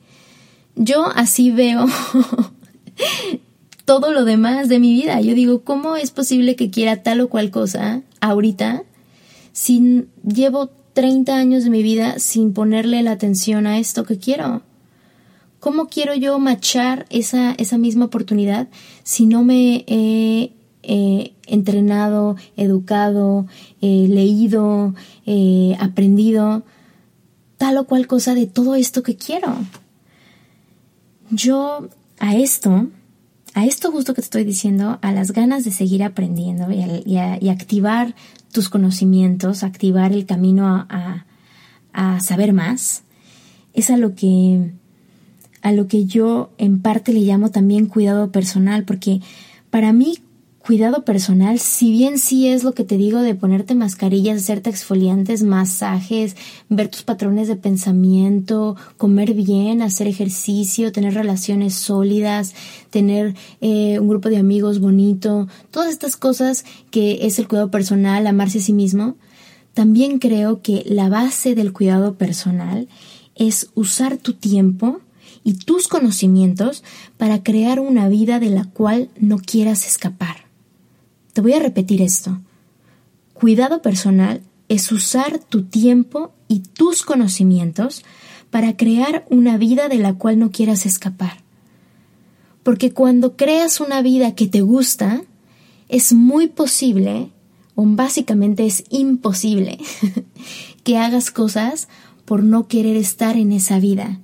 Yo 0.76 1.06
así 1.14 1.50
veo 1.50 1.86
todo 3.84 4.12
lo 4.12 4.24
demás 4.24 4.68
de 4.68 4.78
mi 4.78 4.94
vida. 4.94 5.20
Yo 5.20 5.34
digo, 5.34 5.62
¿cómo 5.62 5.96
es 5.96 6.10
posible 6.10 6.56
que 6.56 6.70
quiera 6.70 7.02
tal 7.02 7.20
o 7.20 7.28
cual 7.28 7.50
cosa 7.50 8.02
ahorita 8.20 8.82
si 9.52 10.06
llevo 10.26 10.70
30 10.94 11.36
años 11.36 11.64
de 11.64 11.70
mi 11.70 11.82
vida 11.82 12.18
sin 12.18 12.54
ponerle 12.54 13.02
la 13.02 13.12
atención 13.12 13.66
a 13.66 13.78
esto 13.78 14.04
que 14.04 14.18
quiero? 14.18 14.62
¿Cómo 15.64 15.86
quiero 15.86 16.14
yo 16.14 16.38
machar 16.38 17.06
esa, 17.08 17.52
esa 17.52 17.78
misma 17.78 18.04
oportunidad 18.04 18.68
si 19.02 19.24
no 19.24 19.44
me 19.44 19.86
he 19.86 20.52
entrenado, 21.46 22.36
educado, 22.58 23.46
leído, 23.80 24.94
aprendido 25.80 26.64
tal 27.56 27.78
o 27.78 27.86
cual 27.86 28.06
cosa 28.06 28.34
de 28.34 28.46
todo 28.46 28.74
esto 28.74 29.02
que 29.02 29.16
quiero? 29.16 29.56
Yo 31.30 31.88
a 32.18 32.36
esto 32.36 32.88
a 33.54 33.64
esto 33.64 33.90
justo 33.90 34.12
que 34.12 34.20
te 34.20 34.26
estoy 34.26 34.44
diciendo, 34.44 34.98
a 35.00 35.12
las 35.12 35.32
ganas 35.32 35.64
de 35.64 35.70
seguir 35.70 36.04
aprendiendo 36.04 36.70
y, 36.70 37.16
activar 37.48 38.14
tus 38.52 38.68
conocimientos, 38.68 39.62
activar 39.62 40.12
el 40.12 40.26
camino 40.26 40.66
a, 40.66 41.24
a, 41.94 42.20
saber 42.20 42.52
más, 42.52 43.04
es 43.72 43.88
a 43.88 43.96
lo 43.96 44.14
que 44.14 44.74
a 45.64 45.72
lo 45.72 45.88
que 45.88 46.04
yo 46.04 46.50
en 46.58 46.80
parte 46.80 47.12
le 47.12 47.20
llamo 47.20 47.50
también 47.50 47.86
cuidado 47.86 48.30
personal, 48.30 48.84
porque 48.84 49.20
para 49.70 49.94
mí 49.94 50.18
cuidado 50.58 51.06
personal, 51.06 51.58
si 51.58 51.90
bien 51.90 52.18
sí 52.18 52.48
es 52.48 52.64
lo 52.64 52.72
que 52.72 52.84
te 52.84 52.98
digo 52.98 53.20
de 53.20 53.34
ponerte 53.34 53.74
mascarillas, 53.74 54.42
hacerte 54.42 54.68
exfoliantes, 54.68 55.42
masajes, 55.42 56.36
ver 56.68 56.88
tus 56.88 57.02
patrones 57.02 57.48
de 57.48 57.56
pensamiento, 57.56 58.76
comer 58.98 59.32
bien, 59.32 59.80
hacer 59.80 60.06
ejercicio, 60.06 60.92
tener 60.92 61.14
relaciones 61.14 61.74
sólidas, 61.74 62.54
tener 62.90 63.34
eh, 63.62 63.98
un 63.98 64.08
grupo 64.08 64.28
de 64.28 64.36
amigos 64.36 64.80
bonito, 64.80 65.48
todas 65.70 65.90
estas 65.90 66.16
cosas 66.16 66.66
que 66.90 67.26
es 67.26 67.38
el 67.38 67.48
cuidado 67.48 67.70
personal, 67.70 68.26
amarse 68.26 68.58
a 68.58 68.62
sí 68.62 68.74
mismo, 68.74 69.16
también 69.72 70.18
creo 70.18 70.60
que 70.60 70.82
la 70.86 71.08
base 71.08 71.54
del 71.54 71.72
cuidado 71.72 72.14
personal 72.14 72.86
es 73.34 73.70
usar 73.74 74.18
tu 74.18 74.34
tiempo 74.34 75.00
y 75.44 75.54
tus 75.54 75.86
conocimientos 75.86 76.82
para 77.18 77.42
crear 77.42 77.78
una 77.78 78.08
vida 78.08 78.40
de 78.40 78.48
la 78.50 78.64
cual 78.64 79.10
no 79.20 79.38
quieras 79.38 79.86
escapar. 79.86 80.46
Te 81.34 81.42
voy 81.42 81.52
a 81.52 81.60
repetir 81.60 82.00
esto. 82.00 82.40
Cuidado 83.34 83.82
personal 83.82 84.40
es 84.68 84.90
usar 84.90 85.38
tu 85.38 85.64
tiempo 85.64 86.32
y 86.48 86.60
tus 86.60 87.02
conocimientos 87.02 88.02
para 88.50 88.76
crear 88.76 89.26
una 89.28 89.58
vida 89.58 89.88
de 89.88 89.98
la 89.98 90.14
cual 90.14 90.38
no 90.38 90.50
quieras 90.50 90.86
escapar. 90.86 91.42
Porque 92.62 92.92
cuando 92.92 93.36
creas 93.36 93.80
una 93.80 94.00
vida 94.00 94.34
que 94.34 94.46
te 94.46 94.62
gusta, 94.62 95.22
es 95.88 96.12
muy 96.12 96.46
posible, 96.46 97.30
o 97.74 97.84
básicamente 97.84 98.64
es 98.64 98.84
imposible, 98.88 99.78
que 100.84 100.96
hagas 100.96 101.30
cosas 101.30 101.88
por 102.24 102.42
no 102.42 102.68
querer 102.68 102.96
estar 102.96 103.36
en 103.36 103.52
esa 103.52 103.78
vida, 103.80 104.20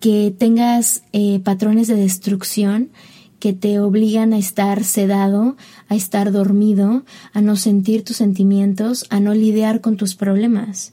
que 0.00 0.34
tengas 0.36 1.02
eh, 1.12 1.40
patrones 1.40 1.88
de 1.88 1.96
destrucción 1.96 2.90
que 3.38 3.52
te 3.52 3.78
obligan 3.78 4.32
a 4.32 4.38
estar 4.38 4.84
sedado, 4.84 5.56
a 5.88 5.94
estar 5.94 6.32
dormido, 6.32 7.04
a 7.32 7.40
no 7.40 7.56
sentir 7.56 8.04
tus 8.04 8.16
sentimientos, 8.16 9.06
a 9.10 9.20
no 9.20 9.34
lidiar 9.34 9.80
con 9.80 9.96
tus 9.96 10.14
problemas. 10.14 10.92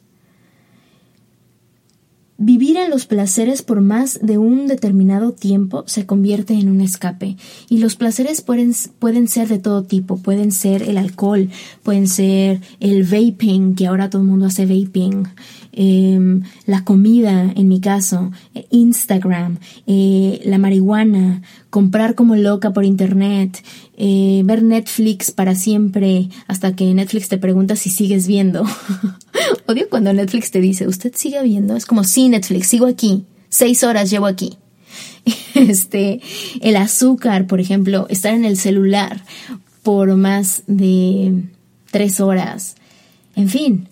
Vivir 2.38 2.76
en 2.76 2.90
los 2.90 3.06
placeres 3.06 3.62
por 3.62 3.80
más 3.80 4.20
de 4.22 4.38
un 4.38 4.68
determinado 4.68 5.32
tiempo 5.32 5.86
se 5.88 6.06
convierte 6.06 6.54
en 6.54 6.70
un 6.70 6.82
escape. 6.82 7.38
Y 7.70 7.78
los 7.78 7.96
placeres 7.96 8.42
pueden, 8.42 8.74
pueden, 9.00 9.30
ser 9.30 9.48
de 9.48 9.58
todo 9.58 9.84
tipo. 9.84 10.18
Pueden 10.18 10.52
ser 10.52 10.84
el 10.84 10.98
alcohol, 10.98 11.50
pueden 11.82 12.10
ser 12.10 12.60
el 12.82 13.04
vaping, 13.04 13.76
que 13.76 13.88
ahora 13.88 14.10
todo 14.10 14.22
el 14.22 14.28
mundo 14.28 14.48
hace 14.48 14.66
vaping, 14.66 15.30
em, 15.76 16.44
la 16.66 16.84
comida, 16.84 17.52
en 17.56 17.68
mi 17.68 17.80
caso, 17.80 18.32
Instagram, 18.72 19.60
eh, 19.86 20.42
la 20.46 20.58
marihuana, 20.58 21.42
comprar 21.70 22.16
como 22.16 22.36
loca 22.36 22.72
por 22.72 22.86
internet, 22.86 23.64
eh, 23.98 24.42
ver 24.46 24.64
Netflix 24.64 25.32
para 25.32 25.56
siempre 25.56 26.30
hasta 26.48 26.76
que 26.76 26.94
Netflix 26.94 27.28
te 27.28 27.38
pregunta 27.38 27.76
si 27.76 27.90
sigues 27.90 28.28
viendo. 28.28 28.64
Odio 29.68 29.90
cuando 29.90 30.14
Netflix 30.14 30.52
te 30.52 30.62
dice, 30.62 30.88
¿usted 30.88 31.14
sigue 31.16 31.42
viendo? 31.44 31.76
Es 31.76 31.86
como, 31.86 32.04
sí, 32.04 32.30
Netflix, 32.30 32.68
sigo 32.68 32.88
aquí. 32.88 33.26
Seis 33.50 33.84
horas 33.84 34.10
llevo 34.10 34.26
aquí. 34.26 34.58
Este, 35.56 36.20
el 36.62 36.76
azúcar, 36.76 37.48
por 37.48 37.62
ejemplo, 37.62 38.08
estar 38.10 38.34
en 38.34 38.44
el 38.44 38.58
celular 38.58 39.24
por 39.84 40.16
más 40.16 40.64
de 40.68 41.44
tres 41.92 42.20
horas. 42.20 42.76
En 43.36 43.50
fin, 43.50 43.88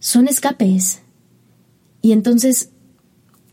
son 0.00 0.26
escapes. 0.26 1.02
Y 2.02 2.12
entonces, 2.12 2.70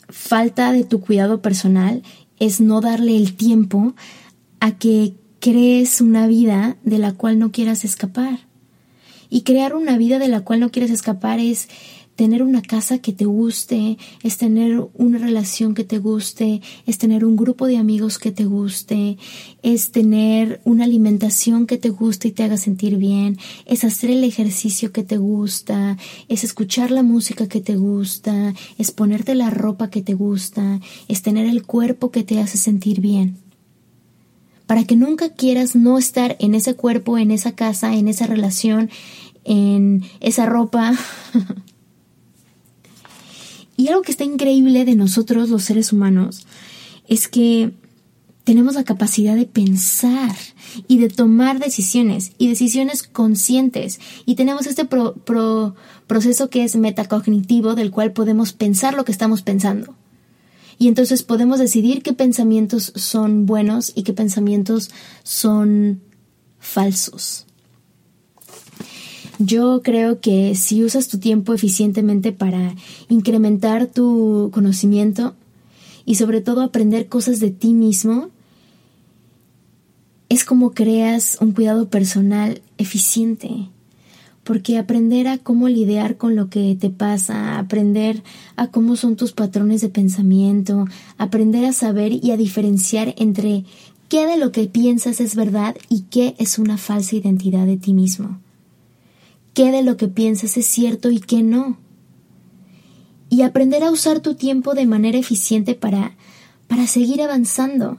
falta 0.09 0.71
de 0.71 0.83
tu 0.83 1.01
cuidado 1.01 1.41
personal 1.41 2.01
es 2.39 2.59
no 2.59 2.81
darle 2.81 3.15
el 3.17 3.35
tiempo 3.35 3.93
a 4.59 4.77
que 4.77 5.13
crees 5.39 6.01
una 6.01 6.25
vida 6.25 6.77
de 6.83 6.97
la 6.97 7.13
cual 7.13 7.37
no 7.37 7.51
quieras 7.51 7.85
escapar. 7.85 8.39
Y 9.29 9.41
crear 9.41 9.75
una 9.75 9.97
vida 9.97 10.19
de 10.19 10.29
la 10.29 10.41
cual 10.41 10.61
no 10.61 10.71
quieres 10.71 10.89
escapar 10.89 11.39
es 11.39 11.67
tener 12.17 12.41
una 12.41 12.63
casa 12.63 12.97
que 12.97 13.13
te 13.13 13.25
guste, 13.25 13.99
es 14.23 14.37
tener 14.37 14.83
una 14.95 15.19
relación 15.19 15.75
que 15.75 15.83
te 15.83 15.99
guste, 15.99 16.61
es 16.87 16.97
tener 16.97 17.23
un 17.23 17.37
grupo 17.37 17.67
de 17.67 17.77
amigos 17.77 18.17
que 18.17 18.31
te 18.31 18.45
guste, 18.45 19.19
es 19.61 19.91
tener 19.91 20.59
una 20.63 20.85
alimentación 20.85 21.67
que 21.67 21.77
te 21.77 21.89
guste 21.89 22.29
y 22.29 22.31
te 22.31 22.43
haga 22.43 22.57
sentir 22.57 22.97
bien, 22.97 23.37
es 23.67 23.83
hacer 23.83 24.09
el 24.09 24.23
ejercicio 24.23 24.91
que 24.91 25.03
te 25.03 25.17
gusta, 25.17 25.95
es 26.27 26.43
escuchar 26.43 26.89
la 26.89 27.03
música 27.03 27.47
que 27.47 27.61
te 27.61 27.75
gusta, 27.75 28.55
es 28.79 28.89
ponerte 28.89 29.35
la 29.35 29.51
ropa 29.51 29.91
que 29.91 30.01
te 30.01 30.15
gusta, 30.15 30.81
es 31.07 31.21
tener 31.21 31.45
el 31.45 31.67
cuerpo 31.67 32.09
que 32.09 32.23
te 32.23 32.39
hace 32.41 32.57
sentir 32.57 32.99
bien 32.99 33.37
para 34.65 34.83
que 34.83 34.97
nunca 34.97 35.29
quieras 35.29 35.77
no 35.77 35.97
estar 35.97 36.35
en 36.39 36.53
ese 36.53 36.73
cuerpo, 36.73 37.17
en 37.17 37.31
esa 37.31 37.53
casa, 37.53 37.93
en 37.93 38.09
esa 38.09 38.27
relación, 38.27 38.89
en 39.45 40.03
esa 40.19 40.45
ropa. 40.45 40.93
y 43.77 43.87
algo 43.87 44.01
que 44.01 44.11
está 44.11 44.25
increíble 44.25 44.83
de 44.83 44.95
nosotros 44.95 45.49
los 45.49 45.63
seres 45.63 45.93
humanos 45.93 46.45
es 47.07 47.27
que 47.29 47.71
tenemos 48.43 48.75
la 48.75 48.83
capacidad 48.83 49.35
de 49.35 49.45
pensar 49.45 50.35
y 50.87 50.97
de 50.97 51.09
tomar 51.09 51.59
decisiones 51.59 52.31
y 52.37 52.49
decisiones 52.49 53.03
conscientes 53.03 53.99
y 54.25 54.35
tenemos 54.35 54.67
este 54.67 54.87
proceso 56.05 56.49
que 56.49 56.63
es 56.63 56.75
metacognitivo 56.75 57.75
del 57.75 57.91
cual 57.91 58.13
podemos 58.13 58.53
pensar 58.53 58.95
lo 58.95 59.05
que 59.05 59.11
estamos 59.11 59.41
pensando 59.41 59.95
y 60.79 60.87
entonces 60.87 61.23
podemos 61.23 61.59
decidir 61.59 62.03
qué 62.03 62.13
pensamientos 62.13 62.93
son 62.95 63.45
buenos 63.45 63.91
y 63.95 64.03
qué 64.03 64.13
pensamientos 64.13 64.91
son 65.23 66.01
falsos. 66.59 67.46
Yo 69.39 69.81
creo 69.83 70.19
que 70.19 70.55
si 70.55 70.83
usas 70.83 71.07
tu 71.07 71.19
tiempo 71.19 71.53
eficientemente 71.53 72.31
para 72.31 72.75
incrementar 73.07 73.85
tu 73.85 74.49
conocimiento 74.51 75.35
y 76.05 76.15
sobre 76.15 76.41
todo 76.41 76.61
aprender 76.61 77.07
cosas 77.07 77.39
de 77.39 77.51
ti 77.51 77.73
mismo, 77.73 78.29
es 80.29 80.43
como 80.43 80.71
creas 80.71 81.37
un 81.39 81.51
cuidado 81.51 81.89
personal 81.89 82.61
eficiente. 82.77 83.69
Porque 84.43 84.77
aprender 84.77 85.27
a 85.27 85.37
cómo 85.37 85.67
lidiar 85.67 86.17
con 86.17 86.35
lo 86.35 86.49
que 86.49 86.75
te 86.79 86.89
pasa, 86.89 87.59
aprender 87.59 88.23
a 88.55 88.67
cómo 88.67 88.95
son 88.95 89.17
tus 89.17 89.33
patrones 89.33 89.81
de 89.81 89.89
pensamiento, 89.89 90.85
aprender 91.17 91.65
a 91.65 91.73
saber 91.73 92.13
y 92.13 92.31
a 92.31 92.37
diferenciar 92.37 93.13
entre 93.17 93.65
qué 94.07 94.25
de 94.25 94.37
lo 94.37 94.51
que 94.51 94.67
piensas 94.67 95.19
es 95.19 95.35
verdad 95.35 95.75
y 95.89 96.03
qué 96.09 96.35
es 96.37 96.59
una 96.59 96.77
falsa 96.77 97.17
identidad 97.17 97.65
de 97.65 97.75
ti 97.75 97.93
mismo, 97.93 98.39
qué 99.57 99.71
de 99.71 99.81
lo 99.81 99.97
que 99.97 100.07
piensas 100.07 100.55
es 100.55 100.67
cierto 100.67 101.09
y 101.09 101.19
qué 101.19 101.41
no, 101.41 101.79
y 103.27 103.41
aprender 103.41 103.83
a 103.83 103.89
usar 103.89 104.19
tu 104.19 104.35
tiempo 104.35 104.75
de 104.75 104.85
manera 104.85 105.17
eficiente 105.17 105.73
para, 105.73 106.15
para 106.67 106.85
seguir 106.85 107.23
avanzando. 107.23 107.97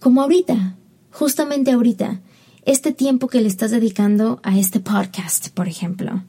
Como 0.00 0.20
ahorita, 0.20 0.76
justamente 1.10 1.72
ahorita, 1.72 2.20
este 2.66 2.92
tiempo 2.92 3.28
que 3.28 3.40
le 3.40 3.48
estás 3.48 3.70
dedicando 3.70 4.38
a 4.42 4.58
este 4.58 4.80
podcast, 4.80 5.48
por 5.48 5.66
ejemplo. 5.66 6.22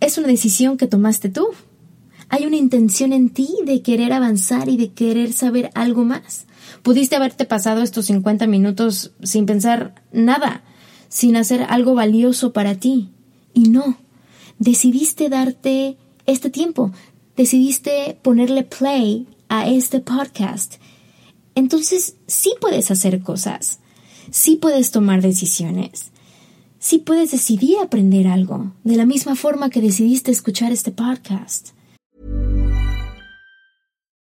Es 0.00 0.18
una 0.18 0.28
decisión 0.28 0.76
que 0.76 0.88
tomaste 0.88 1.30
tú. 1.30 1.46
Hay 2.28 2.44
una 2.44 2.56
intención 2.56 3.14
en 3.14 3.30
ti 3.30 3.48
de 3.64 3.80
querer 3.80 4.12
avanzar 4.12 4.68
y 4.68 4.76
de 4.76 4.92
querer 4.92 5.32
saber 5.32 5.70
algo 5.74 6.04
más. 6.04 6.44
Pudiste 6.82 7.16
haberte 7.16 7.46
pasado 7.46 7.80
estos 7.80 8.04
50 8.04 8.46
minutos 8.46 9.12
sin 9.22 9.46
pensar 9.46 9.94
nada, 10.12 10.64
sin 11.10 11.36
hacer 11.36 11.66
algo 11.68 11.94
valioso 11.94 12.54
para 12.54 12.76
ti. 12.76 13.10
Y 13.52 13.68
no, 13.68 13.98
decidiste 14.58 15.28
darte 15.28 15.98
este 16.24 16.48
tiempo, 16.48 16.92
decidiste 17.36 18.18
ponerle 18.22 18.62
play 18.62 19.28
a 19.50 19.68
este 19.68 20.00
podcast. 20.00 20.76
Entonces 21.54 22.16
sí 22.26 22.54
puedes 22.58 22.90
hacer 22.90 23.20
cosas 23.22 23.80
sí 24.30 24.56
puedes 24.56 24.90
tomar 24.90 25.20
decisiones. 25.20 26.12
Sí 26.78 26.98
puedes 26.98 27.30
decidir 27.30 27.78
aprender 27.82 28.26
algo, 28.26 28.72
de 28.84 28.96
la 28.96 29.04
misma 29.04 29.36
forma 29.36 29.68
que 29.68 29.82
decidiste 29.82 30.30
escuchar 30.30 30.72
este 30.72 30.92
podcast. 30.92 31.74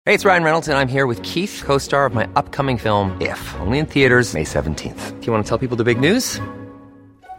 Hey, 0.06 0.14
it's 0.14 0.24
Ryan 0.24 0.44
Reynolds, 0.44 0.68
and 0.68 0.76
I'm 0.76 0.88
here 0.88 1.06
with 1.06 1.22
Keith, 1.22 1.62
co 1.64 1.78
star 1.78 2.04
of 2.04 2.14
my 2.14 2.28
upcoming 2.36 2.76
film, 2.76 3.16
If, 3.20 3.40
only 3.60 3.78
in 3.78 3.86
theaters, 3.86 4.34
May 4.34 4.44
17th. 4.44 5.18
Do 5.20 5.26
you 5.26 5.32
want 5.32 5.44
to 5.44 5.48
tell 5.48 5.58
people 5.58 5.76
the 5.76 5.84
big 5.84 5.98
news? 5.98 6.40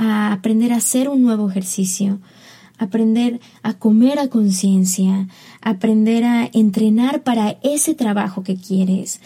a 0.00 0.32
aprender 0.32 0.72
a 0.72 0.76
hacer 0.76 1.10
un 1.10 1.20
nuevo 1.20 1.50
ejercicio, 1.50 2.20
aprender 2.78 3.38
a 3.62 3.74
comer 3.74 4.18
a 4.18 4.28
conciencia, 4.28 5.28
aprender 5.60 6.24
a 6.24 6.48
entrenar 6.54 7.22
para 7.22 7.58
ese 7.62 7.94
trabajo 7.94 8.42
que 8.42 8.56
quieres, 8.56 9.20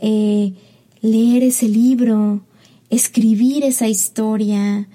eh, 0.00 0.52
leer 1.00 1.42
ese 1.44 1.66
libro, 1.66 2.42
escribir 2.90 3.64
esa 3.64 3.88
historia, 3.88 4.86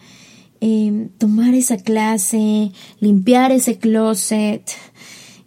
eh, 0.61 1.09
tomar 1.17 1.55
esa 1.55 1.77
clase, 1.77 2.71
limpiar 2.99 3.51
ese 3.51 3.79
closet, 3.79 4.69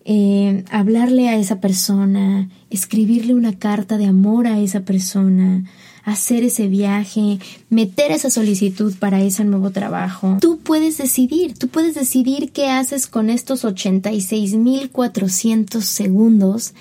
eh, 0.05 0.65
hablarle 0.73 1.29
a 1.29 1.37
esa 1.37 1.61
persona, 1.61 2.51
escribirle 2.71 3.35
una 3.35 3.57
carta 3.57 3.99
de 3.99 4.07
amor 4.07 4.49
a 4.49 4.59
esa 4.59 4.81
persona, 4.81 5.65
hacer 6.05 6.45
ese 6.45 6.69
viaje, 6.69 7.39
meter 7.69 8.13
esa 8.13 8.31
solicitud 8.31 8.95
para 8.99 9.23
ese 9.23 9.45
nuevo 9.45 9.71
trabajo. 9.71 10.39
Tú 10.41 10.59
puedes 10.59 10.97
decidir, 10.99 11.59
tú 11.59 11.69
puedes 11.69 11.95
decidir 11.95 12.53
qué 12.53 12.69
haces 12.69 13.07
con 13.07 13.31
estos 13.31 13.65
86.400 13.65 15.81
segundos 15.81 16.75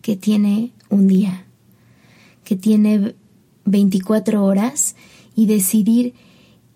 que 0.00 0.16
tiene 0.16 0.72
un 0.88 1.06
día, 1.06 1.44
que 2.44 2.56
tiene 2.56 3.14
24 3.64 4.44
horas 4.44 4.96
y 5.34 5.46
decidir 5.46 6.14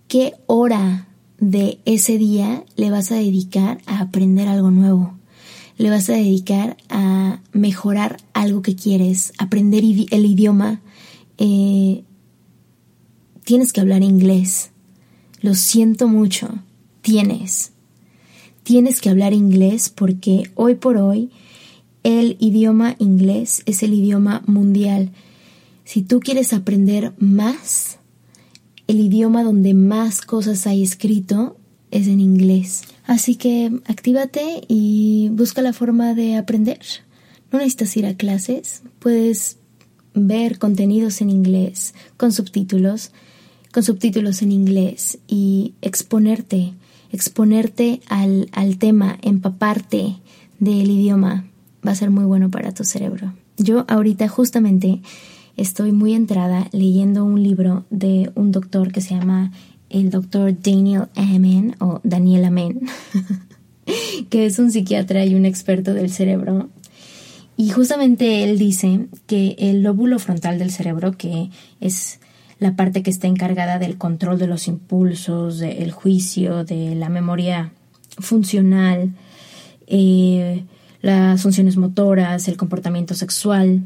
qué 0.08 0.34
hora 0.46 1.08
de 1.38 1.78
ese 1.84 2.16
día 2.18 2.64
le 2.76 2.90
vas 2.90 3.12
a 3.12 3.16
dedicar 3.16 3.78
a 3.86 4.00
aprender 4.00 4.48
algo 4.48 4.70
nuevo. 4.70 5.14
Le 5.76 5.90
vas 5.90 6.08
a 6.08 6.14
dedicar 6.14 6.78
a 6.88 7.40
mejorar 7.52 8.16
algo 8.32 8.62
que 8.62 8.76
quieres, 8.76 9.34
aprender 9.36 9.84
el 9.84 10.24
idioma 10.24 10.80
eh, 11.38 12.04
tienes 13.44 13.72
que 13.72 13.80
hablar 13.80 14.02
inglés. 14.02 14.70
Lo 15.40 15.54
siento 15.54 16.08
mucho. 16.08 16.48
Tienes. 17.02 17.72
tienes 18.64 19.00
que 19.00 19.10
hablar 19.10 19.32
inglés 19.32 19.90
porque 19.90 20.50
hoy 20.56 20.74
por 20.74 20.96
hoy 20.96 21.30
el 22.02 22.36
idioma 22.40 22.96
inglés 22.98 23.62
es 23.66 23.84
el 23.84 23.94
idioma 23.94 24.42
mundial. 24.46 25.12
Si 25.84 26.02
tú 26.02 26.18
quieres 26.18 26.52
aprender 26.52 27.12
más, 27.18 27.98
el 28.88 28.98
idioma 28.98 29.44
donde 29.44 29.72
más 29.74 30.20
cosas 30.20 30.66
hay 30.66 30.82
escrito 30.82 31.56
es 31.92 32.08
en 32.08 32.20
inglés. 32.20 32.82
Así 33.04 33.36
que 33.36 33.72
actívate 33.86 34.62
y 34.66 35.28
busca 35.30 35.62
la 35.62 35.72
forma 35.72 36.14
de 36.14 36.36
aprender. 36.36 36.80
No 37.52 37.58
necesitas 37.58 37.96
ir 37.96 38.06
a 38.06 38.16
clases, 38.16 38.82
puedes 38.98 39.58
ver 40.16 40.58
contenidos 40.58 41.20
en 41.20 41.30
inglés 41.30 41.94
con 42.16 42.32
subtítulos, 42.32 43.12
con 43.72 43.82
subtítulos 43.82 44.42
en 44.42 44.50
inglés 44.50 45.18
y 45.28 45.74
exponerte, 45.82 46.72
exponerte 47.12 48.00
al, 48.08 48.48
al 48.52 48.78
tema, 48.78 49.18
empaparte 49.22 50.16
del 50.58 50.90
idioma. 50.90 51.44
Va 51.86 51.92
a 51.92 51.96
ser 51.96 52.10
muy 52.10 52.24
bueno 52.24 52.50
para 52.50 52.72
tu 52.72 52.82
cerebro. 52.82 53.34
Yo 53.58 53.84
ahorita 53.88 54.26
justamente 54.28 55.02
estoy 55.56 55.92
muy 55.92 56.14
entrada 56.14 56.68
leyendo 56.72 57.24
un 57.24 57.42
libro 57.42 57.84
de 57.90 58.32
un 58.34 58.52
doctor 58.52 58.92
que 58.92 59.02
se 59.02 59.14
llama 59.14 59.52
el 59.90 60.10
doctor 60.10 60.54
Daniel 60.60 61.08
Amen 61.14 61.76
o 61.78 62.00
Daniel 62.02 62.46
Amen, 62.46 62.80
que 64.30 64.46
es 64.46 64.58
un 64.58 64.70
psiquiatra 64.72 65.24
y 65.24 65.34
un 65.34 65.44
experto 65.44 65.94
del 65.94 66.10
cerebro. 66.10 66.68
Y 67.56 67.70
justamente 67.70 68.44
él 68.44 68.58
dice 68.58 69.06
que 69.26 69.56
el 69.58 69.82
lóbulo 69.82 70.18
frontal 70.18 70.58
del 70.58 70.70
cerebro, 70.70 71.12
que 71.12 71.50
es 71.80 72.20
la 72.58 72.76
parte 72.76 73.02
que 73.02 73.10
está 73.10 73.26
encargada 73.26 73.78
del 73.78 73.96
control 73.98 74.38
de 74.38 74.46
los 74.46 74.68
impulsos, 74.68 75.58
del 75.58 75.90
juicio, 75.92 76.64
de 76.64 76.94
la 76.94 77.08
memoria 77.08 77.72
funcional, 78.18 79.12
eh, 79.86 80.64
las 81.02 81.42
funciones 81.42 81.76
motoras, 81.76 82.48
el 82.48 82.56
comportamiento 82.56 83.14
sexual, 83.14 83.82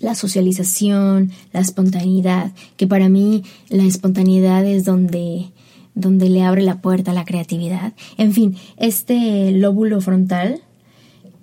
la 0.00 0.14
socialización, 0.14 1.32
la 1.52 1.60
espontaneidad, 1.60 2.52
que 2.76 2.86
para 2.86 3.08
mí 3.08 3.42
la 3.68 3.84
espontaneidad 3.84 4.64
es 4.64 4.84
donde, 4.84 5.50
donde 5.94 6.28
le 6.28 6.42
abre 6.42 6.62
la 6.62 6.80
puerta 6.80 7.10
a 7.10 7.14
la 7.14 7.24
creatividad. 7.24 7.92
En 8.16 8.32
fin, 8.32 8.56
este 8.76 9.50
lóbulo 9.52 10.00
frontal, 10.00 10.62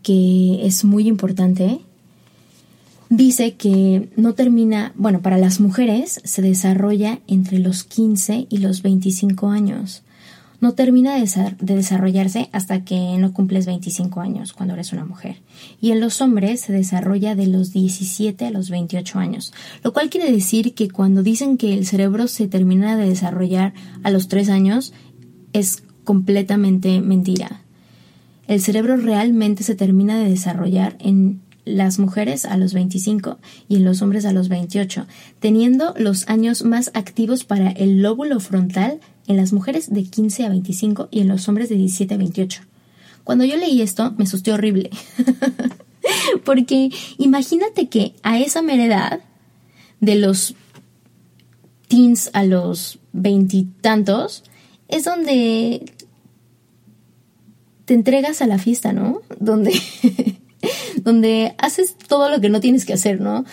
que 0.05 0.59
es 0.63 0.83
muy 0.83 1.07
importante, 1.07 1.79
dice 3.09 3.55
que 3.55 4.07
no 4.15 4.35
termina, 4.35 4.93
bueno, 4.95 5.23
para 5.23 5.39
las 5.39 5.59
mujeres 5.59 6.21
se 6.23 6.43
desarrolla 6.43 7.21
entre 7.25 7.57
los 7.57 7.83
15 7.83 8.45
y 8.51 8.59
los 8.59 8.83
25 8.83 9.49
años 9.49 10.03
no 10.61 10.73
termina 10.73 11.15
de, 11.15 11.55
desarrollarse 11.59 12.49
hasta 12.51 12.83
que 12.83 13.17
no 13.17 13.33
cumples 13.33 13.65
25 13.65 14.21
años, 14.21 14.53
cuando 14.53 14.73
eres 14.75 14.93
una 14.93 15.05
mujer. 15.05 15.37
Y 15.81 15.91
en 15.91 15.99
los 15.99 16.21
hombres 16.21 16.61
se 16.61 16.71
desarrolla 16.71 17.35
de 17.35 17.47
los 17.47 17.73
17 17.73 18.45
a 18.45 18.51
los 18.51 18.69
28 18.69 19.19
años, 19.19 19.53
lo 19.83 19.91
cual 19.91 20.09
quiere 20.09 20.31
decir 20.31 20.73
que 20.73 20.89
cuando 20.89 21.23
dicen 21.23 21.57
que 21.57 21.73
el 21.73 21.85
cerebro 21.85 22.27
se 22.27 22.47
termina 22.47 22.95
de 22.95 23.09
desarrollar 23.09 23.73
a 24.03 24.11
los 24.11 24.27
3 24.27 24.49
años, 24.49 24.93
es 25.53 25.83
completamente 26.03 27.01
mentira. 27.01 27.64
El 28.47 28.62
cerebro 28.62 28.97
realmente 28.97 29.63
se 29.63 29.75
termina 29.75 30.19
de 30.19 30.29
desarrollar 30.29 30.95
en 30.99 31.41
las 31.65 31.97
mujeres 31.97 32.45
a 32.45 32.58
los 32.58 32.73
25 32.73 33.39
y 33.67 33.77
en 33.77 33.86
los 33.86 34.01
hombres 34.01 34.25
a 34.25 34.31
los 34.31 34.49
28, 34.49 35.08
teniendo 35.39 35.93
los 35.97 36.29
años 36.29 36.63
más 36.63 36.91
activos 36.93 37.43
para 37.43 37.71
el 37.71 38.01
lóbulo 38.01 38.39
frontal 38.39 38.99
en 39.27 39.38
las 39.38 39.51
mujeres 39.51 39.91
de 39.91 40.03
15 40.03 40.45
a 40.45 40.49
25 40.49 41.08
y 41.10 41.21
en 41.21 41.27
los 41.27 41.49
hombres 41.49 41.69
de 41.69 41.75
17 41.75 42.13
a 42.13 42.17
28. 42.17 42.62
Cuando 43.23 43.43
yo 43.43 43.58
leí 43.58 43.81
esto 43.81 44.13
me 44.17 44.25
asusté 44.25 44.53
horrible. 44.53 44.91
Porque 46.45 46.91
imagínate 47.17 47.89
que 47.89 48.13
a 48.21 48.39
esa 48.39 48.62
mera 48.62 48.86
edad, 48.86 49.19
de 49.99 50.15
los 50.15 50.53
teens 51.88 52.29
a 52.34 52.43
los 52.43 52.99
veintitantos, 53.12 54.43
es 54.88 55.05
donde 55.05 55.94
te 57.86 57.93
entregas 57.93 58.41
a 58.41 58.48
la 58.48 58.58
fiesta, 58.58 58.93
¿no? 58.93 59.21
Donde, 59.39 59.74
donde 60.98 61.56
haces 61.58 61.95
todo 61.98 62.30
lo 62.30 62.41
que 62.41 62.50
no 62.50 62.60
tienes 62.60 62.86
que 62.86 62.93
hacer, 62.93 63.21
¿no? 63.21 63.45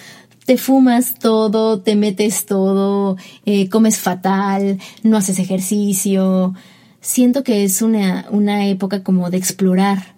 te 0.45 0.57
fumas 0.59 1.19
todo, 1.19 1.81
te 1.81 1.95
metes 1.97 2.47
todo, 2.47 3.17
eh, 3.47 3.69
comes 3.69 3.99
fatal, 3.99 4.79
no 5.03 5.17
haces 5.17 5.39
ejercicio. 5.39 6.55
Siento 7.01 7.43
que 7.45 7.65
es 7.65 7.83
una, 7.83 8.27
una 8.31 8.67
época 8.67 9.03
como 9.03 9.31
de 9.31 9.39
explorar. 9.39 10.15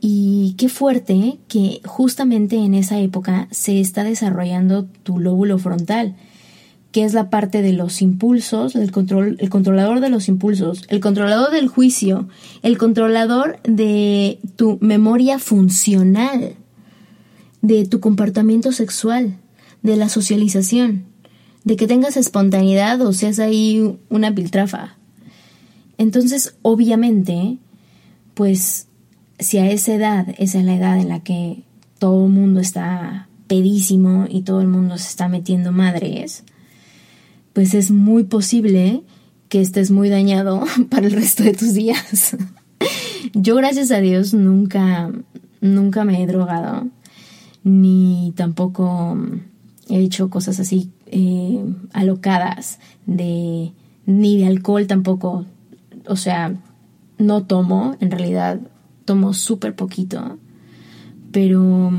Y 0.00 0.54
qué 0.58 0.68
fuerte 0.68 1.38
que 1.48 1.80
justamente 1.84 2.56
en 2.56 2.74
esa 2.74 2.98
época 2.98 3.48
se 3.50 3.80
está 3.80 4.04
desarrollando 4.04 4.84
tu 4.84 5.18
lóbulo 5.18 5.58
frontal, 5.58 6.16
que 6.96 7.04
es 7.04 7.12
la 7.12 7.28
parte 7.28 7.60
de 7.60 7.74
los 7.74 8.00
impulsos, 8.00 8.74
el, 8.74 8.90
control, 8.90 9.36
el 9.38 9.50
controlador 9.50 10.00
de 10.00 10.08
los 10.08 10.28
impulsos, 10.28 10.82
el 10.88 11.00
controlador 11.00 11.50
del 11.50 11.68
juicio, 11.68 12.26
el 12.62 12.78
controlador 12.78 13.60
de 13.64 14.38
tu 14.56 14.78
memoria 14.80 15.38
funcional, 15.38 16.54
de 17.60 17.84
tu 17.84 18.00
comportamiento 18.00 18.72
sexual 18.72 19.36
de 19.82 19.96
la 19.98 20.08
socialización, 20.08 21.04
de 21.64 21.76
que 21.76 21.86
tengas 21.86 22.16
espontaneidad 22.16 22.98
o 23.02 23.12
seas 23.12 23.40
ahí 23.40 23.98
una 24.08 24.34
piltrafa. 24.34 24.96
Entonces, 25.98 26.56
obviamente, 26.62 27.58
pues 28.32 28.88
si 29.38 29.58
a 29.58 29.70
esa 29.70 29.92
edad, 29.92 30.34
esa 30.38 30.60
es 30.60 30.64
la 30.64 30.76
edad 30.76 30.98
en 30.98 31.10
la 31.10 31.20
que 31.20 31.62
todo 31.98 32.24
el 32.24 32.32
mundo 32.32 32.60
está 32.60 33.28
pedísimo 33.48 34.24
y 34.30 34.44
todo 34.44 34.62
el 34.62 34.68
mundo 34.68 34.96
se 34.96 35.10
está 35.10 35.28
metiendo 35.28 35.72
madres, 35.72 36.42
pues 37.56 37.72
es 37.72 37.90
muy 37.90 38.24
posible 38.24 39.02
que 39.48 39.62
estés 39.62 39.90
muy 39.90 40.10
dañado 40.10 40.62
para 40.90 41.06
el 41.06 41.12
resto 41.12 41.42
de 41.42 41.54
tus 41.54 41.72
días. 41.72 42.36
Yo, 43.32 43.56
gracias 43.56 43.90
a 43.92 44.00
Dios, 44.00 44.34
nunca, 44.34 45.10
nunca 45.62 46.04
me 46.04 46.22
he 46.22 46.26
drogado, 46.26 46.86
ni 47.64 48.34
tampoco 48.36 49.18
he 49.88 50.00
hecho 50.00 50.28
cosas 50.28 50.60
así 50.60 50.90
eh, 51.06 51.64
alocadas, 51.94 52.78
de 53.06 53.72
ni 54.04 54.36
de 54.36 54.48
alcohol 54.48 54.86
tampoco, 54.86 55.46
o 56.06 56.16
sea, 56.16 56.54
no 57.16 57.44
tomo, 57.44 57.96
en 58.00 58.10
realidad 58.10 58.60
tomo 59.06 59.32
súper 59.32 59.74
poquito, 59.74 60.36
pero, 61.32 61.90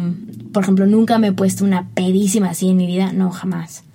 por 0.54 0.62
ejemplo, 0.62 0.86
nunca 0.86 1.18
me 1.18 1.30
he 1.30 1.34
puesto 1.34 1.66
una 1.66 1.90
pedísima 1.96 2.52
así 2.52 2.70
en 2.70 2.78
mi 2.78 2.86
vida, 2.86 3.12
no, 3.12 3.32
jamás. 3.32 3.87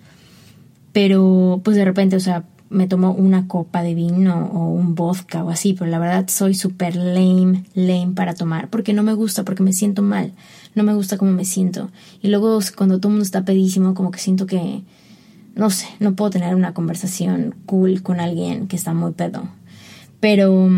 Pero, 0.92 1.60
pues 1.64 1.76
de 1.76 1.84
repente, 1.84 2.16
o 2.16 2.20
sea, 2.20 2.44
me 2.68 2.86
tomo 2.86 3.12
una 3.12 3.48
copa 3.48 3.82
de 3.82 3.94
vino 3.94 4.50
o 4.52 4.68
un 4.68 4.94
vodka 4.94 5.44
o 5.44 5.50
así, 5.50 5.74
pero 5.74 5.90
la 5.90 5.98
verdad 5.98 6.26
soy 6.28 6.54
súper 6.54 6.96
lame, 6.96 7.64
lame 7.74 8.12
para 8.14 8.34
tomar, 8.34 8.68
porque 8.68 8.92
no 8.94 9.02
me 9.02 9.12
gusta, 9.12 9.44
porque 9.44 9.62
me 9.62 9.72
siento 9.72 10.02
mal 10.02 10.32
no 10.74 10.82
me 10.84 10.94
gusta 10.94 11.18
cómo 11.18 11.32
me 11.32 11.44
siento. 11.44 11.90
Y 12.22 12.28
luego 12.28 12.58
cuando 12.76 12.98
todo 12.98 13.08
el 13.08 13.14
mundo 13.14 13.24
está 13.24 13.44
pedísimo, 13.44 13.94
como 13.94 14.10
que 14.10 14.18
siento 14.18 14.46
que, 14.46 14.82
no 15.54 15.70
sé, 15.70 15.86
no 16.00 16.14
puedo 16.14 16.30
tener 16.30 16.54
una 16.54 16.74
conversación 16.74 17.54
cool 17.66 18.02
con 18.02 18.20
alguien 18.20 18.68
que 18.68 18.76
está 18.76 18.94
muy 18.94 19.12
pedo. 19.12 19.48
Pero 20.20 20.70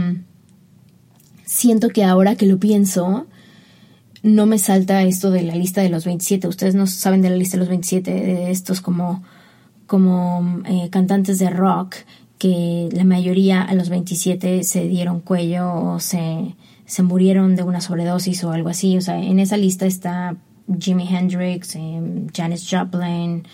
siento 1.44 1.88
que 1.90 2.04
ahora 2.04 2.36
que 2.36 2.46
lo 2.46 2.58
pienso, 2.58 3.26
no 4.22 4.46
me 4.46 4.58
salta 4.58 5.02
esto 5.02 5.30
de 5.30 5.42
la 5.42 5.54
lista 5.54 5.82
de 5.82 5.90
los 5.90 6.04
27. 6.04 6.48
Ustedes 6.48 6.74
no 6.74 6.86
saben 6.86 7.22
de 7.22 7.30
la 7.30 7.36
lista 7.36 7.56
de 7.56 7.60
los 7.60 7.68
27, 7.68 8.10
de 8.10 8.50
estos 8.50 8.80
como, 8.80 9.22
como 9.86 10.62
eh, 10.66 10.88
cantantes 10.90 11.38
de 11.38 11.50
rock 11.50 11.96
que 12.38 12.88
la 12.92 13.04
mayoría 13.04 13.62
a 13.62 13.74
los 13.74 13.88
27 13.88 14.64
se 14.64 14.88
dieron 14.88 15.20
cuello 15.20 15.72
o 15.72 16.00
se 16.00 16.54
se 16.86 17.02
murieron 17.02 17.56
de 17.56 17.62
una 17.62 17.80
sobredosis 17.80 18.44
o 18.44 18.52
algo 18.52 18.68
así. 18.68 18.96
O 18.96 19.00
sea, 19.00 19.20
en 19.20 19.38
esa 19.38 19.56
lista 19.56 19.86
está 19.86 20.36
Jimi 20.78 21.08
Hendrix, 21.08 21.76
eh, 21.76 22.26
Janis 22.34 22.68
Joplin, 22.70 23.44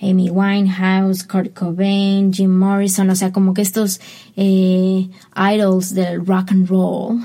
Amy 0.00 0.30
Winehouse, 0.30 1.24
Kurt 1.24 1.54
Cobain, 1.54 2.32
Jim 2.32 2.50
Morrison, 2.50 3.10
o 3.10 3.16
sea, 3.16 3.32
como 3.32 3.54
que 3.54 3.62
estos 3.62 4.00
eh, 4.36 5.08
idols 5.36 5.94
del 5.94 6.24
rock 6.24 6.52
and 6.52 6.68
roll. 6.68 7.20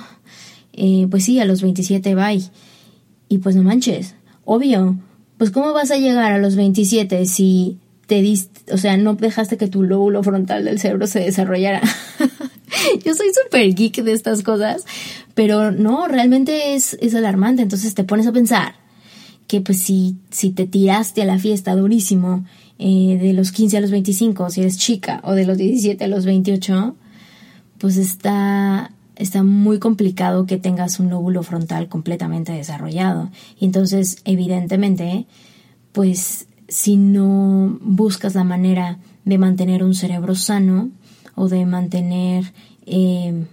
Eh, 0.73 1.07
pues 1.09 1.25
sí, 1.25 1.39
a 1.39 1.45
los 1.45 1.61
27 1.61 2.15
bye. 2.15 2.43
Y 3.27 3.39
pues 3.39 3.55
no 3.55 3.63
manches, 3.63 4.15
obvio. 4.45 4.97
Pues 5.37 5.51
cómo 5.51 5.73
vas 5.73 5.91
a 5.91 5.97
llegar 5.97 6.33
a 6.33 6.37
los 6.37 6.55
27 6.55 7.25
si 7.25 7.77
te 8.09 8.23
diste, 8.23 8.73
o 8.73 8.77
sea, 8.79 8.97
no 8.97 9.13
dejaste 9.13 9.55
que 9.55 9.67
tu 9.67 9.83
lóbulo 9.83 10.23
frontal 10.23 10.65
del 10.65 10.79
cerebro 10.79 11.05
se 11.05 11.19
desarrollara. 11.19 11.79
Yo 13.05 13.13
soy 13.13 13.27
súper 13.31 13.75
geek 13.75 14.03
de 14.03 14.13
estas 14.13 14.41
cosas, 14.41 14.83
pero 15.35 15.69
no, 15.69 16.07
realmente 16.07 16.73
es, 16.73 16.97
es 17.01 17.13
alarmante. 17.13 17.61
Entonces 17.61 17.93
te 17.93 18.03
pones 18.03 18.25
a 18.25 18.31
pensar 18.31 18.73
que 19.45 19.61
pues 19.61 19.77
si, 19.77 20.17
si 20.31 20.49
te 20.49 20.65
tiraste 20.65 21.21
a 21.21 21.25
la 21.25 21.37
fiesta 21.37 21.75
durísimo 21.75 22.45
eh, 22.79 23.19
de 23.21 23.33
los 23.33 23.51
15 23.51 23.77
a 23.77 23.81
los 23.81 23.91
25, 23.91 24.49
si 24.49 24.61
eres 24.61 24.79
chica, 24.79 25.21
o 25.23 25.33
de 25.33 25.45
los 25.45 25.59
17 25.59 26.03
a 26.03 26.07
los 26.07 26.25
28, 26.25 26.95
pues 27.77 27.97
está, 27.97 28.91
está 29.17 29.43
muy 29.43 29.77
complicado 29.77 30.47
que 30.47 30.57
tengas 30.57 30.99
un 30.99 31.11
lóbulo 31.11 31.43
frontal 31.43 31.89
completamente 31.89 32.53
desarrollado. 32.53 33.29
Y 33.59 33.65
entonces, 33.65 34.17
evidentemente, 34.25 35.27
pues 35.91 36.47
si 36.69 36.97
no 36.97 37.77
buscas 37.81 38.35
la 38.35 38.43
manera 38.43 38.99
de 39.25 39.37
mantener 39.37 39.83
un 39.83 39.95
cerebro 39.95 40.35
sano 40.35 40.89
o 41.35 41.49
de 41.49 41.65
mantener, 41.65 42.53
eh, 42.85 43.45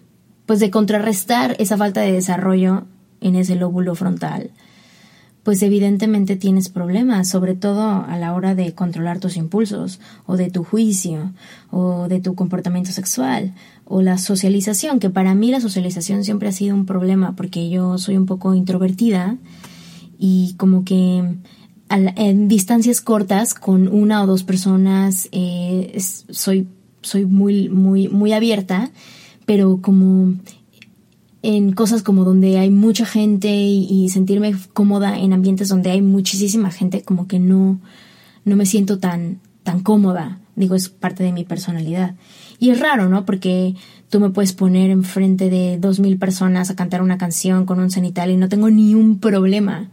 pues 0.46 0.60
de 0.60 0.70
contrarrestar 0.70 1.56
esa 1.58 1.76
falta 1.76 2.00
de 2.02 2.12
desarrollo 2.12 2.84
en 3.20 3.34
ese 3.34 3.56
lóbulo 3.56 3.94
frontal, 3.94 4.50
pues 5.42 5.62
evidentemente 5.62 6.34
tienes 6.34 6.68
problemas, 6.68 7.28
sobre 7.28 7.54
todo 7.54 8.04
a 8.04 8.18
la 8.18 8.34
hora 8.34 8.56
de 8.56 8.74
controlar 8.74 9.20
tus 9.20 9.36
impulsos, 9.36 10.00
o 10.26 10.36
de 10.36 10.50
tu 10.50 10.64
juicio, 10.64 11.32
o 11.70 12.08
de 12.08 12.20
tu 12.20 12.34
comportamiento 12.34 12.90
sexual, 12.90 13.54
o 13.84 14.02
la 14.02 14.18
socialización, 14.18 14.98
que 14.98 15.08
para 15.08 15.36
mí 15.36 15.52
la 15.52 15.60
socialización 15.60 16.24
siempre 16.24 16.48
ha 16.48 16.52
sido 16.52 16.74
un 16.74 16.84
problema, 16.84 17.36
porque 17.36 17.70
yo 17.70 17.96
soy 17.96 18.16
un 18.16 18.26
poco 18.26 18.54
introvertida 18.54 19.36
y 20.18 20.54
como 20.56 20.84
que 20.84 21.36
en 21.88 22.48
distancias 22.48 23.00
cortas 23.00 23.54
con 23.54 23.88
una 23.88 24.22
o 24.22 24.26
dos 24.26 24.42
personas 24.42 25.28
eh, 25.32 25.96
soy, 25.98 26.66
soy 27.02 27.26
muy, 27.26 27.68
muy, 27.68 28.08
muy 28.08 28.32
abierta, 28.32 28.90
pero 29.44 29.80
como 29.80 30.34
en 31.42 31.72
cosas 31.72 32.02
como 32.02 32.24
donde 32.24 32.58
hay 32.58 32.70
mucha 32.70 33.06
gente 33.06 33.48
y, 33.48 34.08
sentirme 34.08 34.56
cómoda 34.72 35.16
en 35.16 35.32
ambientes 35.32 35.68
donde 35.68 35.90
hay 35.90 36.02
muchísima 36.02 36.72
gente, 36.72 37.02
como 37.02 37.28
que 37.28 37.38
no, 37.38 37.78
no 38.44 38.56
me 38.56 38.66
siento 38.66 38.98
tan, 38.98 39.38
tan 39.62 39.80
cómoda. 39.80 40.40
Digo, 40.56 40.74
es 40.74 40.88
parte 40.88 41.22
de 41.22 41.32
mi 41.32 41.44
personalidad. 41.44 42.16
Y 42.58 42.70
es 42.70 42.80
raro, 42.80 43.08
¿no? 43.08 43.24
Porque 43.24 43.76
tú 44.08 44.18
me 44.18 44.30
puedes 44.30 44.54
poner 44.54 44.90
enfrente 44.90 45.48
de 45.48 45.78
dos 45.78 46.00
mil 46.00 46.18
personas 46.18 46.70
a 46.70 46.74
cantar 46.76 47.02
una 47.02 47.18
canción 47.18 47.64
con 47.64 47.78
un 47.78 47.90
cenital 47.90 48.30
y 48.30 48.36
no 48.36 48.48
tengo 48.48 48.68
ni 48.68 48.94
un 48.94 49.20
problema. 49.20 49.90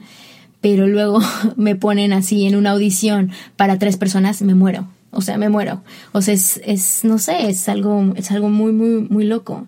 Pero 0.63 0.87
luego 0.87 1.19
me 1.57 1.75
ponen 1.75 2.13
así 2.13 2.47
en 2.47 2.55
una 2.55 2.71
audición 2.71 3.31
para 3.57 3.77
tres 3.77 3.97
personas, 3.97 4.41
me 4.41 4.55
muero. 4.55 4.87
O 5.11 5.21
sea, 5.21 5.37
me 5.37 5.49
muero. 5.49 5.83
O 6.13 6.21
sea, 6.21 6.33
es, 6.33 6.61
es 6.65 7.03
no 7.03 7.19
sé, 7.19 7.49
es 7.49 7.67
algo, 7.69 8.13
es 8.15 8.31
algo 8.31 8.49
muy, 8.49 8.71
muy, 8.71 9.07
muy 9.09 9.25
loco. 9.25 9.67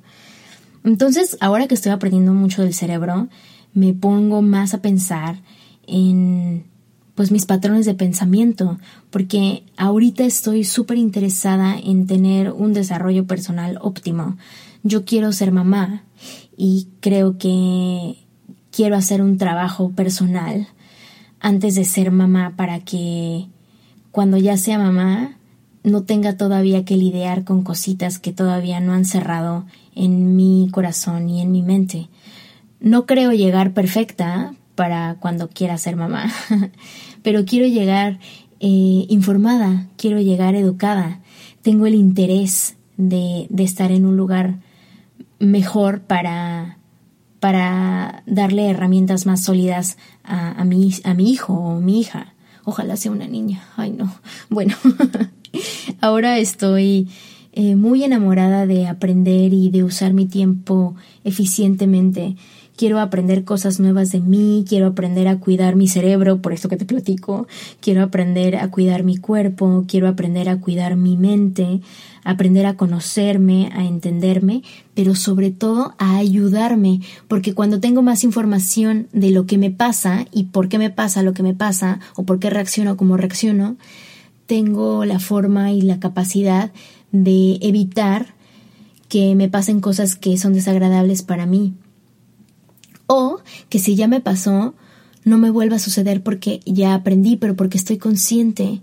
Entonces, 0.86 1.38
ahora 1.41 1.67
que 1.67 1.75
estoy 1.75 1.91
aprendiendo 1.91 2.34
mucho 2.34 2.62
del 2.63 2.73
cerebro, 2.73 3.27
me 3.73 3.93
pongo 3.93 4.41
más 4.41 4.73
a 4.73 4.81
pensar 4.81 5.41
en 5.86 6.63
pues 7.13 7.31
mis 7.31 7.45
patrones 7.45 7.86
de 7.86 7.93
pensamiento, 7.93 8.77
porque 9.10 9.63
ahorita 9.77 10.23
estoy 10.23 10.63
súper 10.63 10.97
interesada 10.97 11.77
en 11.77 12.08
tener 12.08 12.51
un 12.51 12.73
desarrollo 12.73 13.25
personal 13.25 13.79
óptimo. 13.81 14.38
Yo 14.84 15.03
quiero 15.03 15.31
ser 15.34 15.51
mamá 15.51 16.03
y 16.58 16.88
creo 17.01 17.38
que 17.38 18.17
quiero 18.71 18.95
hacer 18.95 19.21
un 19.21 19.38
trabajo 19.38 19.91
personal 19.91 20.67
antes 21.39 21.76
de 21.76 21.86
ser 21.86 22.12
mamá 22.12 22.54
para 22.56 22.80
que 22.80 23.48
cuando 24.12 24.38
ya 24.38 24.58
sea 24.58 24.78
mamá 24.78 25.38
no 25.84 26.04
tenga 26.04 26.36
todavía 26.36 26.84
que 26.84 26.98
lidiar 26.98 27.43
con 27.43 27.63
cositas 27.63 28.17
que 28.17 28.34
todavía 28.34 28.80
no 28.80 28.93
han 28.93 29.06
cerrado 29.06 29.65
en 29.93 30.36
mi 30.36 30.67
corazón 30.71 31.30
y 31.30 31.41
en 31.41 31.52
mi 31.52 31.62
mente. 31.62 32.10
No 32.80 33.06
creo 33.06 33.32
llegar 33.32 33.74
perfecta 33.74 34.56
para 34.74 35.15
cuando 35.19 35.50
quiera 35.50 35.78
ser 35.78 35.95
mamá, 35.95 36.32
pero 37.24 37.45
quiero 37.45 37.67
llegar 37.67 38.19
eh, 38.60 39.06
informada, 39.10 39.88
quiero 39.98 40.19
llegar 40.19 40.56
educada, 40.56 41.19
tengo 41.62 41.86
el 41.86 41.93
interés 41.93 42.78
de, 42.98 43.48
de 43.50 43.63
estar 43.63 43.91
en 43.91 44.06
un 44.06 44.17
lugar 44.17 44.60
mejor 45.39 46.02
para, 46.02 46.78
para 47.45 48.23
darle 48.25 48.71
herramientas 48.71 49.27
más 49.27 49.43
sólidas 49.43 49.99
a, 50.23 50.63
mi, 50.63 50.91
a 51.03 51.13
mi 51.13 51.29
hijo 51.29 51.53
o 51.53 51.79
mi 51.79 51.99
hija. 51.99 52.34
Ojalá 52.63 52.97
sea 52.97 53.12
una 53.12 53.27
niña. 53.27 53.63
Ay, 53.77 53.91
no. 53.91 54.12
Bueno, 54.49 54.73
ahora 56.01 56.39
estoy 56.39 57.08
eh, 57.53 57.75
muy 57.75 58.03
enamorada 58.03 58.65
de 58.65 58.88
aprender 58.88 59.53
y 59.53 59.69
de 59.69 59.84
usar 59.84 60.12
mi 60.12 60.25
tiempo 60.25 60.95
eficientemente. 61.23 62.36
Quiero 62.75 62.99
aprender 62.99 63.45
cosas 63.45 63.79
nuevas 63.79 64.11
de 64.11 64.19
mí, 64.19 64.65
quiero 64.67 64.88
aprender 64.88 65.29
a 65.29 65.39
cuidar 65.39 65.77
mi 65.77 65.88
cerebro, 65.88 66.41
por 66.41 66.51
esto 66.51 66.67
que 66.67 66.75
te 66.75 66.83
platico, 66.83 67.47
quiero 67.79 68.03
aprender 68.03 68.57
a 68.57 68.69
cuidar 68.69 69.03
mi 69.03 69.15
cuerpo, 69.15 69.85
quiero 69.88 70.09
aprender 70.09 70.49
a 70.49 70.59
cuidar 70.59 70.97
mi 70.97 71.15
mente, 71.15 71.79
aprender 72.25 72.65
a 72.65 72.75
conocerme, 72.75 73.69
a 73.73 73.85
entenderme, 73.85 74.61
pero 74.93 75.15
sobre 75.15 75.51
todo 75.51 75.95
a 75.99 76.17
ayudarme, 76.17 76.99
porque 77.29 77.53
cuando 77.53 77.79
tengo 77.79 78.01
más 78.01 78.25
información 78.25 79.07
de 79.13 79.31
lo 79.31 79.45
que 79.45 79.57
me 79.57 79.71
pasa 79.71 80.25
y 80.33 80.45
por 80.45 80.67
qué 80.67 80.77
me 80.77 80.89
pasa 80.89 81.23
lo 81.23 81.33
que 81.33 81.43
me 81.43 81.53
pasa 81.53 82.01
o 82.15 82.23
por 82.23 82.39
qué 82.39 82.49
reacciono 82.49 82.97
como 82.97 83.15
reacciono, 83.15 83.77
tengo 84.47 85.05
la 85.05 85.19
forma 85.19 85.71
y 85.71 85.81
la 85.81 86.01
capacidad 86.01 86.73
de 87.13 87.57
evitar 87.61 88.35
que 89.07 89.33
me 89.35 89.47
pasen 89.47 89.79
cosas 89.79 90.15
que 90.15 90.38
son 90.38 90.51
desagradables 90.51 91.21
para 91.21 91.45
mí. 91.45 91.73
O 93.08 93.39
que 93.70 93.80
si 93.80 93.96
ya 93.96 94.08
me 94.08 94.22
pasó, 94.22 94.74
no 95.24 95.38
me 95.38 95.50
vuelva 95.50 95.76
a 95.76 95.80
suceder 95.80 96.24
porque 96.24 96.62
ya 96.65 96.94
aprendí, 96.94 97.36
pero 97.36 97.56
porque 97.56 97.78
estoy 97.78 97.98
consciente. 97.98 98.82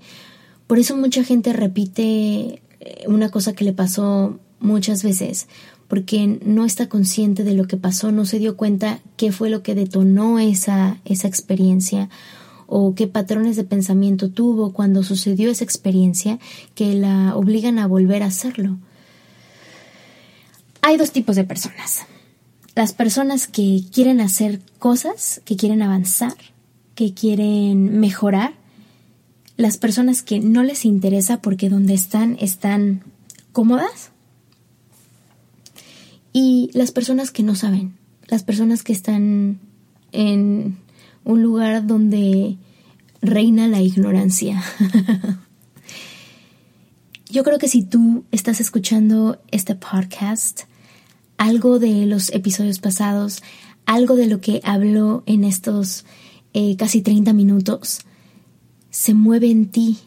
Por 0.66 0.78
eso 0.78 0.96
mucha 0.96 1.24
gente 1.24 1.52
repite 1.52 2.62
eh, 2.80 3.04
una 3.06 3.30
cosa 3.30 3.54
que 3.54 3.64
le 3.64 3.72
pasó 3.72 4.38
muchas 4.58 5.02
veces, 5.02 5.48
porque 5.88 6.40
no 6.44 6.64
está 6.64 6.88
consciente 6.88 7.44
de 7.44 7.54
lo 7.54 7.66
que 7.66 7.76
pasó, 7.76 8.12
no 8.12 8.24
se 8.24 8.38
dio 8.38 8.56
cuenta 8.56 9.00
qué 9.16 9.32
fue 9.32 9.50
lo 9.50 9.62
que 9.62 9.74
detonó 9.74 10.38
esa, 10.38 11.00
esa 11.04 11.28
experiencia 11.28 12.08
o 12.66 12.94
qué 12.94 13.06
patrones 13.06 13.56
de 13.56 13.64
pensamiento 13.64 14.30
tuvo 14.30 14.72
cuando 14.72 15.02
sucedió 15.02 15.50
esa 15.50 15.64
experiencia 15.64 16.38
que 16.74 16.94
la 16.94 17.36
obligan 17.36 17.78
a 17.78 17.86
volver 17.86 18.22
a 18.22 18.26
hacerlo. 18.26 18.78
Hay 20.80 20.96
dos 20.96 21.12
tipos 21.12 21.36
de 21.36 21.44
personas. 21.44 22.06
Las 22.74 22.92
personas 22.92 23.46
que 23.46 23.82
quieren 23.92 24.20
hacer 24.20 24.60
cosas, 24.78 25.42
que 25.44 25.56
quieren 25.56 25.82
avanzar, 25.82 26.34
que 26.94 27.12
quieren 27.12 28.00
mejorar. 28.00 28.54
Las 29.56 29.76
personas 29.76 30.22
que 30.22 30.40
no 30.40 30.62
les 30.62 30.84
interesa 30.84 31.42
porque 31.42 31.68
donde 31.68 31.94
están 31.94 32.36
están 32.40 33.04
cómodas. 33.52 34.10
Y 36.32 36.70
las 36.72 36.92
personas 36.92 37.30
que 37.30 37.42
no 37.42 37.54
saben. 37.54 37.94
Las 38.26 38.42
personas 38.42 38.82
que 38.82 38.94
están 38.94 39.60
en 40.12 40.78
un 41.24 41.42
lugar 41.42 41.86
donde 41.86 42.56
reina 43.20 43.68
la 43.68 43.82
ignorancia. 43.82 44.62
Yo 47.28 47.44
creo 47.44 47.58
que 47.58 47.68
si 47.68 47.82
tú 47.82 48.24
estás 48.30 48.60
escuchando 48.60 49.40
este 49.50 49.74
podcast, 49.74 50.62
algo 51.38 51.78
de 51.78 52.06
los 52.06 52.30
episodios 52.32 52.78
pasados, 52.78 53.42
algo 53.86 54.16
de 54.16 54.26
lo 54.26 54.40
que 54.40 54.60
hablo 54.64 55.22
en 55.26 55.44
estos 55.44 56.04
eh, 56.54 56.76
casi 56.76 57.02
30 57.02 57.32
minutos, 57.32 58.00
se 58.90 59.14
mueve 59.14 59.50
en 59.50 59.66
ti, 59.66 59.98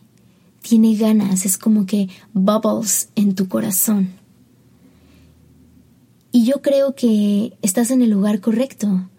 tiene 0.62 0.96
ganas, 0.96 1.46
es 1.46 1.58
como 1.58 1.86
que 1.86 2.10
bubbles 2.34 3.10
en 3.16 3.36
tu 3.36 3.48
corazón. 3.48 4.10
Y 6.32 6.46
yo 6.46 6.62
creo 6.62 6.96
que 6.96 7.54
estás 7.62 7.92
en 7.92 8.02
el 8.02 8.10
lugar 8.10 8.42
correcto. 8.42 9.10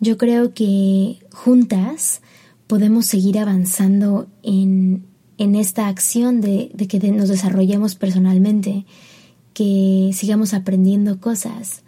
Yo 0.00 0.18
creo 0.18 0.52
que 0.52 1.18
juntas 1.32 2.20
podemos 2.66 3.06
seguir 3.06 3.38
avanzando 3.38 4.26
en, 4.42 5.06
esta 5.38 5.88
acción 5.88 6.40
de, 6.40 6.72
que 6.88 6.98
nos 7.12 7.28
desarrollemos 7.28 7.94
personalmente, 7.94 8.84
que 9.56 10.10
sigamos 10.12 10.52
aprendiendo 10.52 11.18
cosas, 11.18 11.82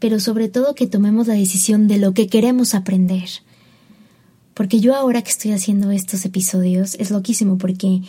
pero 0.00 0.18
sobre 0.18 0.48
todo 0.48 0.74
que 0.74 0.88
tomemos 0.88 1.28
la 1.28 1.34
decisión 1.34 1.86
de 1.86 1.98
lo 1.98 2.12
que 2.12 2.26
queremos 2.26 2.74
aprender. 2.74 3.28
Porque 4.52 4.80
yo 4.80 4.96
ahora 4.96 5.22
que 5.22 5.30
estoy 5.30 5.52
haciendo 5.52 5.92
estos 5.92 6.24
episodios 6.24 6.96
es 6.96 7.12
loquísimo 7.12 7.56
porque 7.56 8.00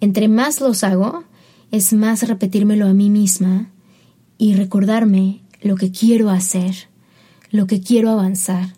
entre 0.00 0.28
más 0.28 0.60
los 0.60 0.84
hago, 0.84 1.24
es 1.72 1.92
más 1.92 2.22
repetírmelo 2.28 2.86
a 2.86 2.94
mí 2.94 3.10
misma 3.10 3.72
y 4.38 4.54
recordarme 4.54 5.40
lo 5.60 5.74
que 5.74 5.90
quiero 5.90 6.30
hacer, 6.30 6.88
lo 7.50 7.66
que 7.66 7.80
quiero 7.80 8.10
avanzar 8.10 8.76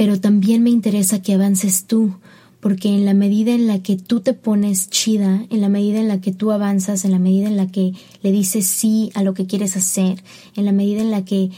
pero 0.00 0.18
también 0.18 0.62
me 0.62 0.70
interesa 0.70 1.20
que 1.20 1.34
avances 1.34 1.84
tú, 1.84 2.14
porque 2.60 2.88
en 2.88 3.04
la 3.04 3.14
medida 3.14 3.52
en 3.52 3.66
la 3.66 3.82
que 3.82 3.96
tú 3.96 4.20
te 4.20 4.34
pones 4.34 4.90
chida, 4.90 5.46
en 5.50 5.60
la 5.60 5.68
medida 5.68 5.98
en 5.98 6.08
la 6.08 6.20
que 6.20 6.32
tú 6.32 6.52
avanzas, 6.52 7.04
en 7.04 7.10
la 7.10 7.18
medida 7.18 7.48
en 7.48 7.56
la 7.56 7.68
que 7.68 7.92
le 8.22 8.32
dices 8.32 8.66
sí 8.66 9.10
a 9.14 9.22
lo 9.22 9.34
que 9.34 9.46
quieres 9.46 9.76
hacer, 9.76 10.22
en 10.56 10.64
la 10.64 10.72
medida 10.72 11.00
en 11.00 11.10
la 11.10 11.24
que 11.24 11.50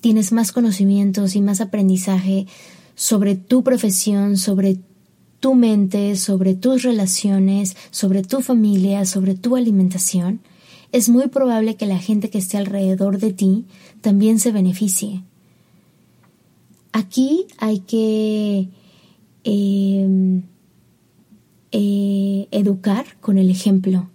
tienes 0.00 0.32
más 0.32 0.52
conocimientos 0.52 1.36
y 1.36 1.40
más 1.40 1.60
aprendizaje 1.60 2.46
sobre 2.94 3.34
tu 3.34 3.62
profesión, 3.62 4.36
sobre 4.38 4.78
tu 5.40 5.54
mente, 5.54 6.16
sobre 6.16 6.54
tus 6.54 6.82
relaciones, 6.82 7.76
sobre 7.90 8.22
tu 8.22 8.40
familia, 8.40 9.04
sobre 9.04 9.34
tu 9.34 9.56
alimentación, 9.56 10.40
es 10.92 11.08
muy 11.08 11.28
probable 11.28 11.76
que 11.76 11.86
la 11.86 11.98
gente 11.98 12.30
que 12.30 12.38
esté 12.38 12.56
alrededor 12.56 13.18
de 13.18 13.32
ti 13.32 13.66
también 14.00 14.38
se 14.38 14.52
beneficie. 14.52 15.22
Aquí 16.92 17.46
hay 17.58 17.80
que 17.80 18.68
em, 19.46 20.42
eh, 21.70 22.48
educar 22.50 23.06
con 23.20 23.38
el 23.38 23.48
ejemplo. 23.48 24.10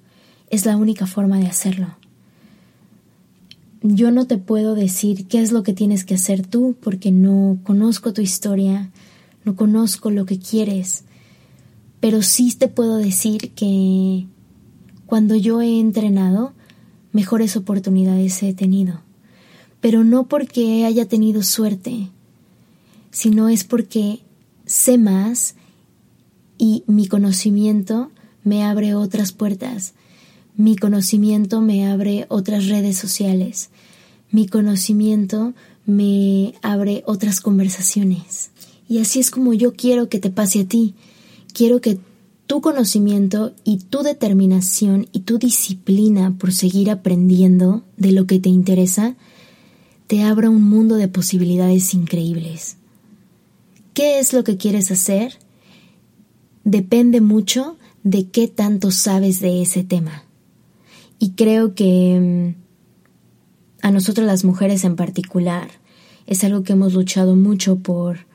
Es 0.50 0.65
la 0.65 0.76
única 0.76 1.08
forma 1.08 1.39
de 1.39 1.48
hacerlo. 1.48 1.96
Yo 3.82 4.12
no 4.12 4.28
te 4.28 4.38
puedo 4.38 4.76
decir 4.76 5.28
qué 5.28 5.41
es 5.41 5.54
lo 5.54 5.63
que 5.63 5.74
tienes 5.74 6.04
que 6.04 6.15
hacer 6.15 6.46
tú 6.46 6.76
porque 6.82 7.12
no 7.12 7.60
conozco 7.63 8.13
tu 8.13 8.22
historia, 8.22 8.91
no 9.46 9.56
conozco 9.56 10.12
lo 10.12 10.26
que 10.26 10.38
quieres, 10.38 11.06
pero 12.02 12.22
sí 12.22 12.54
te 12.54 12.67
puedo 12.67 12.98
decir 12.98 13.52
que 13.54 14.28
cuando 15.06 15.36
yo 15.36 15.62
he 15.62 15.80
entrenado, 15.80 16.54
mejores 17.13 17.56
oportunidades 17.56 18.44
he 18.44 18.54
tenido. 18.54 19.02
Pero 19.80 20.04
no 20.04 20.28
porque 20.28 20.86
haya 20.86 21.08
tenido 21.08 21.41
suerte, 21.41 22.10
sino 23.12 23.50
es 23.50 23.63
porque 23.63 24.20
sé 24.71 24.97
más 24.97 25.55
y 26.57 26.84
mi 26.88 27.07
conocimiento 27.07 28.10
me 28.45 28.63
abre 28.63 28.95
otras 28.95 29.34
puertas. 29.34 29.93
Mi 30.55 30.77
conocimiento 30.77 31.60
me 31.60 31.88
abre 31.88 32.25
otras 32.29 32.67
redes 32.67 32.97
sociales. 32.97 33.69
Mi 34.31 34.47
conocimiento 34.47 35.53
me 35.86 36.53
abre 36.62 37.03
otras 37.05 37.41
conversaciones. 37.41 38.51
Y 38.88 38.99
así 38.99 39.19
es 39.19 39.29
como 39.29 39.53
yo 39.53 39.73
quiero 39.73 40.07
que 40.07 40.19
te 40.19 40.29
pase 40.29 40.62
a 40.62 40.65
ti. 40.65 40.95
Quiero 41.53 41.81
que 41.81 41.99
tu 42.47 42.62
conocimiento 42.62 43.53
y 43.65 43.77
tu 43.77 44.03
determinación 44.03 45.07
y 45.12 45.21
tu 45.21 45.38
disciplina 45.38 46.38
por 46.38 46.53
seguir 46.53 46.91
aprendiendo 46.91 47.84
de 47.97 48.13
lo 48.13 48.25
que 48.25 48.39
te 48.39 48.49
interesa 48.49 49.15
te 50.07 50.23
abra 50.23 50.49
un 50.49 50.63
mundo 50.63 50.95
de 50.95 51.10
posibilidades 51.10 51.93
increíbles. 51.93 52.77
¿Qué 53.93 54.19
es 54.19 54.34
lo 54.34 54.43
que 54.43 54.58
quieres 54.58 54.91
hacer? 54.91 55.38
Depende 56.63 57.21
mucho 57.21 57.77
de 58.04 58.30
qué 58.30 58.47
tanto 58.47 58.91
sabes 58.91 59.41
de 59.41 59.62
ese 59.62 59.84
tema. 59.84 60.23
Y 61.19 61.32
creo 61.32 61.75
que 61.75 62.56
mm, 62.56 63.86
a 63.86 63.91
nosotros 63.91 64.25
las 64.25 64.43
mujeres 64.43 64.84
en 64.84 64.95
particular 64.95 65.69
es 66.25 66.43
algo 66.43 66.63
que 66.63 66.73
hemos 66.73 66.93
luchado 66.93 67.36
mucho 67.36 67.77
por 67.77 68.32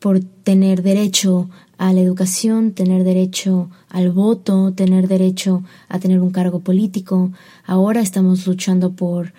por 0.00 0.20
tener 0.20 0.82
derecho 0.82 1.50
a 1.78 1.92
la 1.92 2.00
educación, 2.00 2.72
tener 2.72 3.04
derecho 3.04 3.70
al 3.88 4.10
voto, 4.10 4.72
tener 4.72 5.06
derecho 5.06 5.62
a 5.88 5.98
tener 5.98 6.20
un 6.20 6.30
cargo 6.30 6.60
político. 6.60 7.30
Ahora 7.64 8.00
estamos 8.00 8.46
luchando 8.46 8.92
por, 8.92 9.34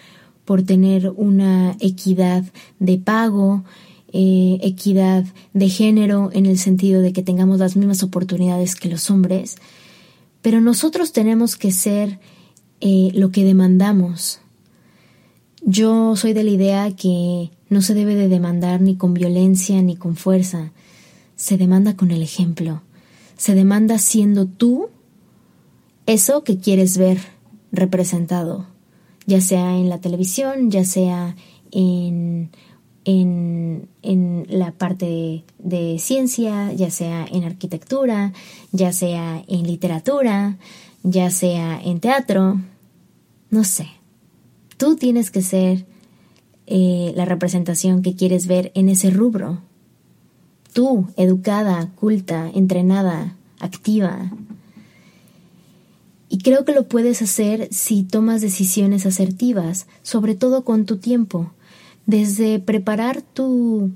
por 0.45 0.61
tener 0.61 1.09
una 1.09 1.75
equidad 1.79 2.43
de 2.79 2.97
pago, 2.99 3.63
eh, 4.13 4.59
equidad 4.61 5.25
de 5.53 5.69
género 5.69 6.29
en 6.33 6.45
el 6.45 6.57
sentido 6.57 7.01
de 7.01 7.13
que 7.13 7.23
tengamos 7.23 7.59
las 7.59 7.75
mismas 7.75 8.03
oportunidades 8.03 8.75
que 8.75 8.89
los 8.89 9.09
hombres. 9.09 9.57
Pero 10.41 10.59
nosotros 10.61 11.11
tenemos 11.11 11.55
que 11.55 11.71
ser 11.71 12.19
eh, 12.81 13.11
lo 13.13 13.31
que 13.31 13.43
demandamos. 13.43 14.39
Yo 15.63 16.15
soy 16.15 16.33
de 16.33 16.43
la 16.43 16.49
idea 16.49 16.95
que 16.95 17.51
no 17.69 17.81
se 17.81 17.93
debe 17.93 18.15
de 18.15 18.27
demandar 18.27 18.81
ni 18.81 18.95
con 18.95 19.13
violencia 19.13 19.81
ni 19.81 19.95
con 19.95 20.15
fuerza, 20.15 20.71
se 21.35 21.57
demanda 21.57 21.95
con 21.95 22.11
el 22.11 22.21
ejemplo, 22.21 22.81
se 23.37 23.55
demanda 23.55 23.97
siendo 23.97 24.45
tú 24.45 24.89
eso 26.05 26.43
que 26.43 26.57
quieres 26.57 26.97
ver 26.97 27.19
representado, 27.71 28.67
ya 29.25 29.39
sea 29.39 29.77
en 29.77 29.87
la 29.87 30.01
televisión, 30.01 30.71
ya 30.71 30.83
sea 30.83 31.35
en, 31.71 32.49
en, 33.05 33.87
en 34.01 34.45
la 34.49 34.71
parte 34.71 35.43
de 35.59 35.97
ciencia, 35.99 36.71
ya 36.73 36.89
sea 36.89 37.25
en 37.25 37.43
arquitectura, 37.43 38.33
ya 38.71 38.93
sea 38.93 39.43
en 39.47 39.63
literatura, 39.63 40.57
ya 41.03 41.29
sea 41.31 41.81
en 41.81 41.99
teatro, 41.99 42.61
no 43.49 43.63
sé. 43.63 43.87
Tú 44.77 44.95
tienes 44.95 45.31
que 45.31 45.41
ser 45.41 45.85
eh, 46.67 47.13
la 47.15 47.25
representación 47.25 48.01
que 48.01 48.15
quieres 48.15 48.47
ver 48.47 48.71
en 48.75 48.89
ese 48.89 49.09
rubro. 49.09 49.61
Tú, 50.73 51.07
educada, 51.17 51.91
culta, 51.95 52.49
entrenada, 52.53 53.35
activa. 53.59 54.31
Y 56.29 56.37
creo 56.37 56.63
que 56.63 56.71
lo 56.71 56.87
puedes 56.87 57.21
hacer 57.21 57.67
si 57.71 58.03
tomas 58.03 58.39
decisiones 58.39 59.05
asertivas, 59.05 59.85
sobre 60.01 60.33
todo 60.33 60.63
con 60.63 60.85
tu 60.85 60.97
tiempo, 60.97 61.51
desde 62.11 62.59
preparar 62.59 63.21
tu, 63.21 63.91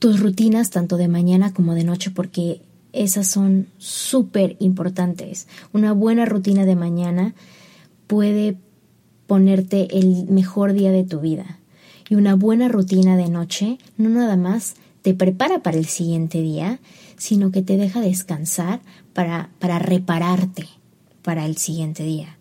tus 0.00 0.18
rutinas 0.18 0.70
tanto 0.70 0.96
de 0.96 1.06
mañana 1.06 1.54
como 1.54 1.74
de 1.74 1.84
noche, 1.84 2.10
porque 2.10 2.62
esas 2.92 3.28
son 3.28 3.68
súper 3.78 4.56
importantes. 4.58 5.46
Una 5.72 5.92
buena 5.92 6.24
rutina 6.24 6.64
de 6.64 6.74
mañana 6.74 7.34
puede 8.08 8.56
ponerte 9.28 9.96
el 9.96 10.26
mejor 10.26 10.72
día 10.72 10.90
de 10.90 11.04
tu 11.04 11.20
vida. 11.20 11.60
Y 12.08 12.16
una 12.16 12.34
buena 12.34 12.66
rutina 12.66 13.16
de 13.16 13.28
noche 13.28 13.78
no 13.96 14.08
nada 14.08 14.36
más 14.36 14.74
te 15.02 15.14
prepara 15.14 15.62
para 15.62 15.78
el 15.78 15.86
siguiente 15.86 16.42
día, 16.42 16.80
sino 17.16 17.52
que 17.52 17.62
te 17.62 17.76
deja 17.76 18.00
descansar 18.00 18.80
para, 19.12 19.50
para 19.60 19.78
repararte 19.78 20.66
para 21.22 21.46
el 21.46 21.56
siguiente 21.56 22.02
día. 22.02 22.39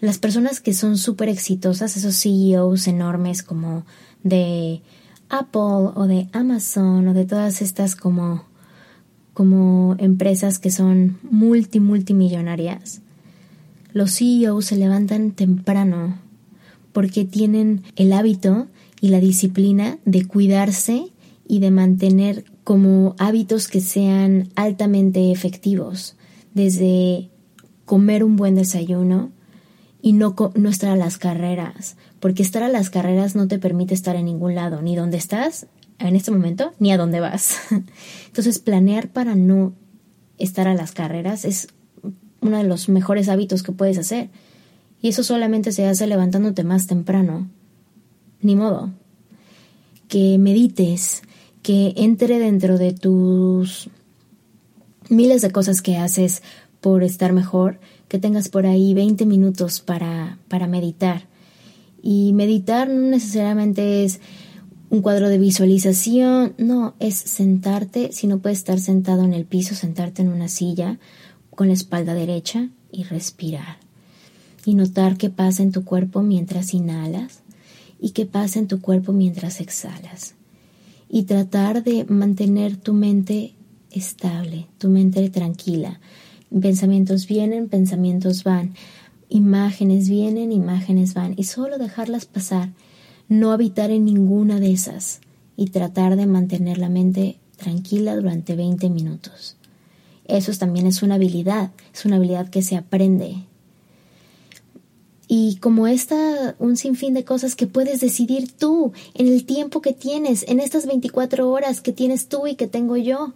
Las 0.00 0.18
personas 0.18 0.60
que 0.60 0.74
son 0.74 0.98
súper 0.98 1.28
exitosas, 1.30 1.96
esos 1.96 2.20
CEOs 2.20 2.86
enormes 2.86 3.42
como 3.42 3.86
de 4.22 4.82
Apple 5.30 5.92
o 5.94 6.06
de 6.06 6.28
Amazon 6.32 7.08
o 7.08 7.14
de 7.14 7.24
todas 7.24 7.62
estas 7.62 7.96
como, 7.96 8.44
como 9.32 9.96
empresas 9.98 10.58
que 10.58 10.70
son 10.70 11.18
multi, 11.22 11.80
multimillonarias, 11.80 13.00
los 13.92 14.18
CEOs 14.18 14.66
se 14.66 14.76
levantan 14.76 15.30
temprano 15.30 16.18
porque 16.92 17.24
tienen 17.24 17.82
el 17.96 18.12
hábito 18.12 18.68
y 19.00 19.08
la 19.08 19.20
disciplina 19.20 19.98
de 20.04 20.26
cuidarse 20.26 21.06
y 21.48 21.60
de 21.60 21.70
mantener 21.70 22.44
como 22.64 23.14
hábitos 23.18 23.68
que 23.68 23.80
sean 23.80 24.48
altamente 24.56 25.30
efectivos, 25.30 26.16
desde 26.52 27.30
comer 27.86 28.24
un 28.24 28.36
buen 28.36 28.54
desayuno 28.54 29.30
y 30.02 30.12
no, 30.12 30.34
no 30.54 30.68
estar 30.68 30.90
a 30.90 30.96
las 30.96 31.18
carreras, 31.18 31.96
porque 32.20 32.42
estar 32.42 32.62
a 32.62 32.68
las 32.68 32.90
carreras 32.90 33.34
no 33.34 33.48
te 33.48 33.58
permite 33.58 33.94
estar 33.94 34.16
en 34.16 34.26
ningún 34.26 34.54
lado, 34.54 34.82
ni 34.82 34.96
donde 34.96 35.16
estás 35.16 35.66
en 35.98 36.16
este 36.16 36.30
momento, 36.30 36.72
ni 36.78 36.92
a 36.92 36.98
dónde 36.98 37.20
vas. 37.20 37.58
Entonces, 38.26 38.58
planear 38.58 39.08
para 39.08 39.34
no 39.34 39.72
estar 40.38 40.68
a 40.68 40.74
las 40.74 40.92
carreras 40.92 41.44
es 41.44 41.68
uno 42.40 42.58
de 42.58 42.64
los 42.64 42.88
mejores 42.88 43.28
hábitos 43.28 43.62
que 43.62 43.72
puedes 43.72 43.98
hacer. 43.98 44.30
Y 45.00 45.08
eso 45.08 45.22
solamente 45.22 45.72
se 45.72 45.86
hace 45.86 46.06
levantándote 46.06 46.64
más 46.64 46.86
temprano. 46.86 47.48
Ni 48.40 48.56
modo. 48.56 48.92
Que 50.08 50.38
medites, 50.38 51.22
que 51.62 51.94
entre 51.96 52.38
dentro 52.38 52.78
de 52.78 52.92
tus 52.92 53.90
miles 55.08 55.42
de 55.42 55.50
cosas 55.50 55.82
que 55.82 55.96
haces 55.96 56.42
por 56.86 57.02
estar 57.02 57.32
mejor, 57.32 57.80
que 58.06 58.20
tengas 58.20 58.48
por 58.48 58.64
ahí 58.64 58.94
20 58.94 59.26
minutos 59.26 59.80
para, 59.80 60.38
para 60.46 60.68
meditar. 60.68 61.26
Y 62.00 62.32
meditar 62.32 62.88
no 62.88 63.10
necesariamente 63.10 64.04
es 64.04 64.20
un 64.88 65.02
cuadro 65.02 65.28
de 65.28 65.36
visualización, 65.36 66.54
no, 66.58 66.94
es 67.00 67.16
sentarte, 67.16 68.12
si 68.12 68.28
no 68.28 68.38
puedes 68.38 68.58
estar 68.58 68.78
sentado 68.78 69.24
en 69.24 69.34
el 69.34 69.46
piso, 69.46 69.74
sentarte 69.74 70.22
en 70.22 70.28
una 70.28 70.46
silla 70.46 71.00
con 71.50 71.66
la 71.66 71.74
espalda 71.74 72.14
derecha 72.14 72.68
y 72.92 73.02
respirar. 73.02 73.78
Y 74.64 74.76
notar 74.76 75.16
qué 75.16 75.28
pasa 75.28 75.64
en 75.64 75.72
tu 75.72 75.84
cuerpo 75.84 76.22
mientras 76.22 76.72
inhalas 76.72 77.40
y 78.00 78.10
qué 78.10 78.26
pasa 78.26 78.60
en 78.60 78.68
tu 78.68 78.80
cuerpo 78.80 79.12
mientras 79.12 79.60
exhalas. 79.60 80.36
Y 81.08 81.24
tratar 81.24 81.82
de 81.82 82.04
mantener 82.04 82.76
tu 82.76 82.92
mente 82.92 83.54
estable, 83.90 84.68
tu 84.78 84.88
mente 84.88 85.28
tranquila. 85.30 85.98
Pensamientos 86.50 87.26
vienen, 87.26 87.68
pensamientos 87.68 88.44
van. 88.44 88.74
Imágenes 89.28 90.08
vienen, 90.08 90.52
imágenes 90.52 91.14
van. 91.14 91.34
Y 91.36 91.44
solo 91.44 91.78
dejarlas 91.78 92.26
pasar. 92.26 92.70
No 93.28 93.52
habitar 93.52 93.90
en 93.90 94.04
ninguna 94.04 94.60
de 94.60 94.72
esas. 94.72 95.20
Y 95.56 95.66
tratar 95.66 96.16
de 96.16 96.26
mantener 96.26 96.78
la 96.78 96.88
mente 96.88 97.38
tranquila 97.56 98.14
durante 98.14 98.54
20 98.54 98.90
minutos. 98.90 99.56
Eso 100.26 100.52
también 100.52 100.86
es 100.86 101.02
una 101.02 101.14
habilidad, 101.16 101.70
es 101.94 102.04
una 102.04 102.16
habilidad 102.16 102.48
que 102.48 102.62
se 102.62 102.76
aprende. 102.76 103.36
Y 105.28 105.56
como 105.56 105.86
está 105.86 106.54
un 106.58 106.76
sinfín 106.76 107.14
de 107.14 107.24
cosas 107.24 107.56
que 107.56 107.66
puedes 107.66 108.00
decidir 108.00 108.52
tú 108.52 108.92
en 109.14 109.26
el 109.26 109.44
tiempo 109.44 109.80
que 109.80 109.92
tienes, 109.92 110.44
en 110.48 110.60
estas 110.60 110.86
24 110.86 111.50
horas 111.50 111.80
que 111.80 111.92
tienes 111.92 112.28
tú 112.28 112.46
y 112.46 112.54
que 112.54 112.68
tengo 112.68 112.96
yo. 112.96 113.34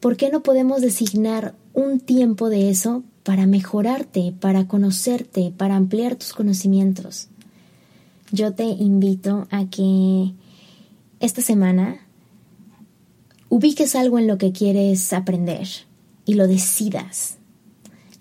¿Por 0.00 0.16
qué 0.16 0.30
no 0.30 0.42
podemos 0.42 0.80
designar 0.80 1.54
un 1.72 2.00
tiempo 2.00 2.48
de 2.48 2.70
eso 2.70 3.04
para 3.22 3.46
mejorarte, 3.46 4.34
para 4.40 4.66
conocerte, 4.66 5.52
para 5.56 5.76
ampliar 5.76 6.16
tus 6.16 6.32
conocimientos. 6.32 7.28
Yo 8.30 8.54
te 8.54 8.64
invito 8.64 9.46
a 9.50 9.66
que 9.66 10.32
esta 11.20 11.42
semana 11.42 11.98
ubiques 13.48 13.94
algo 13.96 14.18
en 14.18 14.26
lo 14.26 14.38
que 14.38 14.52
quieres 14.52 15.12
aprender 15.12 15.66
y 16.24 16.34
lo 16.34 16.46
decidas. 16.46 17.38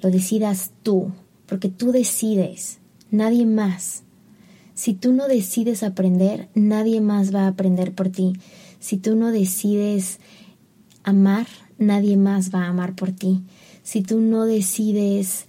Lo 0.01 0.11
decidas 0.11 0.71
tú, 0.83 1.11
porque 1.45 1.69
tú 1.69 1.91
decides, 1.91 2.79
nadie 3.11 3.45
más. 3.45 4.03
Si 4.73 4.93
tú 4.93 5.11
no 5.11 5.27
decides 5.27 5.83
aprender, 5.83 6.49
nadie 6.53 7.01
más 7.01 7.33
va 7.33 7.45
a 7.45 7.47
aprender 7.47 7.93
por 7.93 8.09
ti. 8.09 8.33
Si 8.79 8.97
tú 8.97 9.15
no 9.15 9.31
decides 9.31 10.19
amar, 11.03 11.47
nadie 11.77 12.17
más 12.17 12.53
va 12.53 12.63
a 12.63 12.69
amar 12.69 12.95
por 12.95 13.11
ti. 13.11 13.41
Si 13.83 14.01
tú 14.01 14.19
no 14.19 14.45
decides 14.45 15.45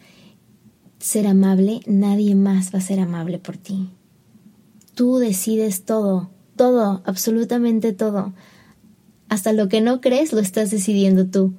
ser 0.98 1.26
amable, 1.26 1.80
nadie 1.86 2.34
más 2.34 2.72
va 2.74 2.78
a 2.78 2.82
ser 2.82 3.00
amable 3.00 3.38
por 3.38 3.56
ti. 3.56 3.90
Tú 4.94 5.18
decides 5.18 5.84
todo, 5.84 6.30
todo, 6.56 7.02
absolutamente 7.04 7.92
todo. 7.92 8.32
Hasta 9.28 9.52
lo 9.52 9.68
que 9.68 9.80
no 9.80 10.00
crees 10.00 10.32
lo 10.32 10.40
estás 10.40 10.70
decidiendo 10.70 11.26
tú. 11.26 11.54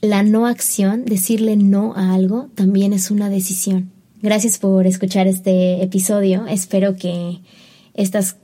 La 0.00 0.22
no 0.22 0.46
acción, 0.46 1.04
decirle 1.04 1.56
no 1.56 1.94
a 1.94 2.14
algo, 2.14 2.48
también 2.54 2.92
es 2.92 3.10
una 3.10 3.30
decisión. 3.30 3.90
Gracias 4.22 4.58
por 4.58 4.86
escuchar 4.86 5.26
este 5.26 5.82
episodio. 5.82 6.46
Espero 6.46 6.96
que 6.96 7.40
estas 7.94 8.36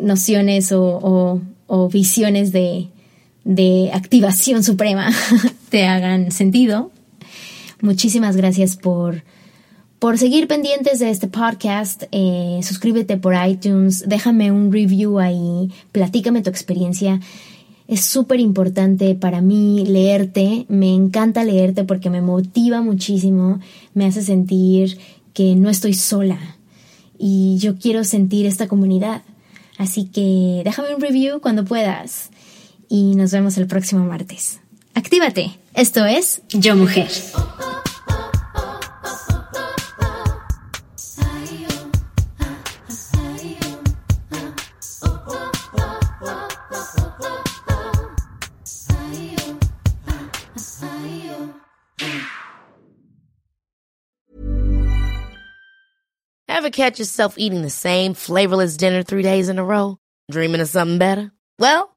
nociones 0.00 0.72
o, 0.72 1.40
visiones 1.92 2.52
de, 2.52 2.88
de 3.48 3.90
activación 3.94 4.62
suprema 4.62 5.10
te 5.70 5.86
hagan 5.86 6.30
sentido. 6.30 6.90
Muchísimas 7.80 8.36
gracias 8.36 8.76
por, 8.76 9.24
por 9.98 10.18
seguir 10.18 10.46
pendientes 10.46 10.98
de 10.98 11.08
este 11.08 11.28
podcast. 11.28 12.02
Eh, 12.12 12.60
suscríbete 12.62 13.16
por 13.16 13.34
iTunes, 13.34 14.04
déjame 14.06 14.52
un 14.52 14.70
review 14.70 15.18
ahí, 15.18 15.70
platícame 15.92 16.42
tu 16.42 16.50
experiencia. 16.50 17.20
Es 17.86 18.04
súper 18.04 18.38
importante 18.38 19.14
para 19.14 19.40
mí 19.40 19.86
leerte, 19.86 20.66
me 20.68 20.94
encanta 20.94 21.42
leerte 21.42 21.84
porque 21.84 22.10
me 22.10 22.20
motiva 22.20 22.82
muchísimo, 22.82 23.60
me 23.94 24.04
hace 24.04 24.20
sentir 24.20 24.98
que 25.32 25.54
no 25.54 25.70
estoy 25.70 25.94
sola 25.94 26.38
y 27.18 27.56
yo 27.60 27.78
quiero 27.78 28.04
sentir 28.04 28.44
esta 28.44 28.68
comunidad. 28.68 29.22
Así 29.78 30.04
que 30.04 30.60
déjame 30.64 30.94
un 30.94 31.00
review 31.00 31.40
cuando 31.40 31.64
puedas 31.64 32.30
y 32.88 33.14
nos 33.14 33.32
vemos 33.32 33.58
el 33.58 33.66
próximo 33.66 34.04
martes. 34.04 34.60
Actívate. 34.94 35.58
Esto 35.74 36.04
es 36.04 36.42
Yo 36.50 36.74
Mujer. 36.74 37.08
Ever 56.68 56.70
catch 56.70 56.98
yourself 56.98 57.36
eating 57.38 57.62
the 57.62 57.70
same 57.70 58.14
flavorless 58.14 58.76
dinner 58.76 59.02
three 59.04 59.22
days 59.22 59.48
in 59.48 59.58
a 59.58 59.64
row? 59.64 59.96
Dreaming 60.30 60.60
of 60.60 60.68
something 60.68 60.98
better? 60.98 61.30
Well, 61.58 61.96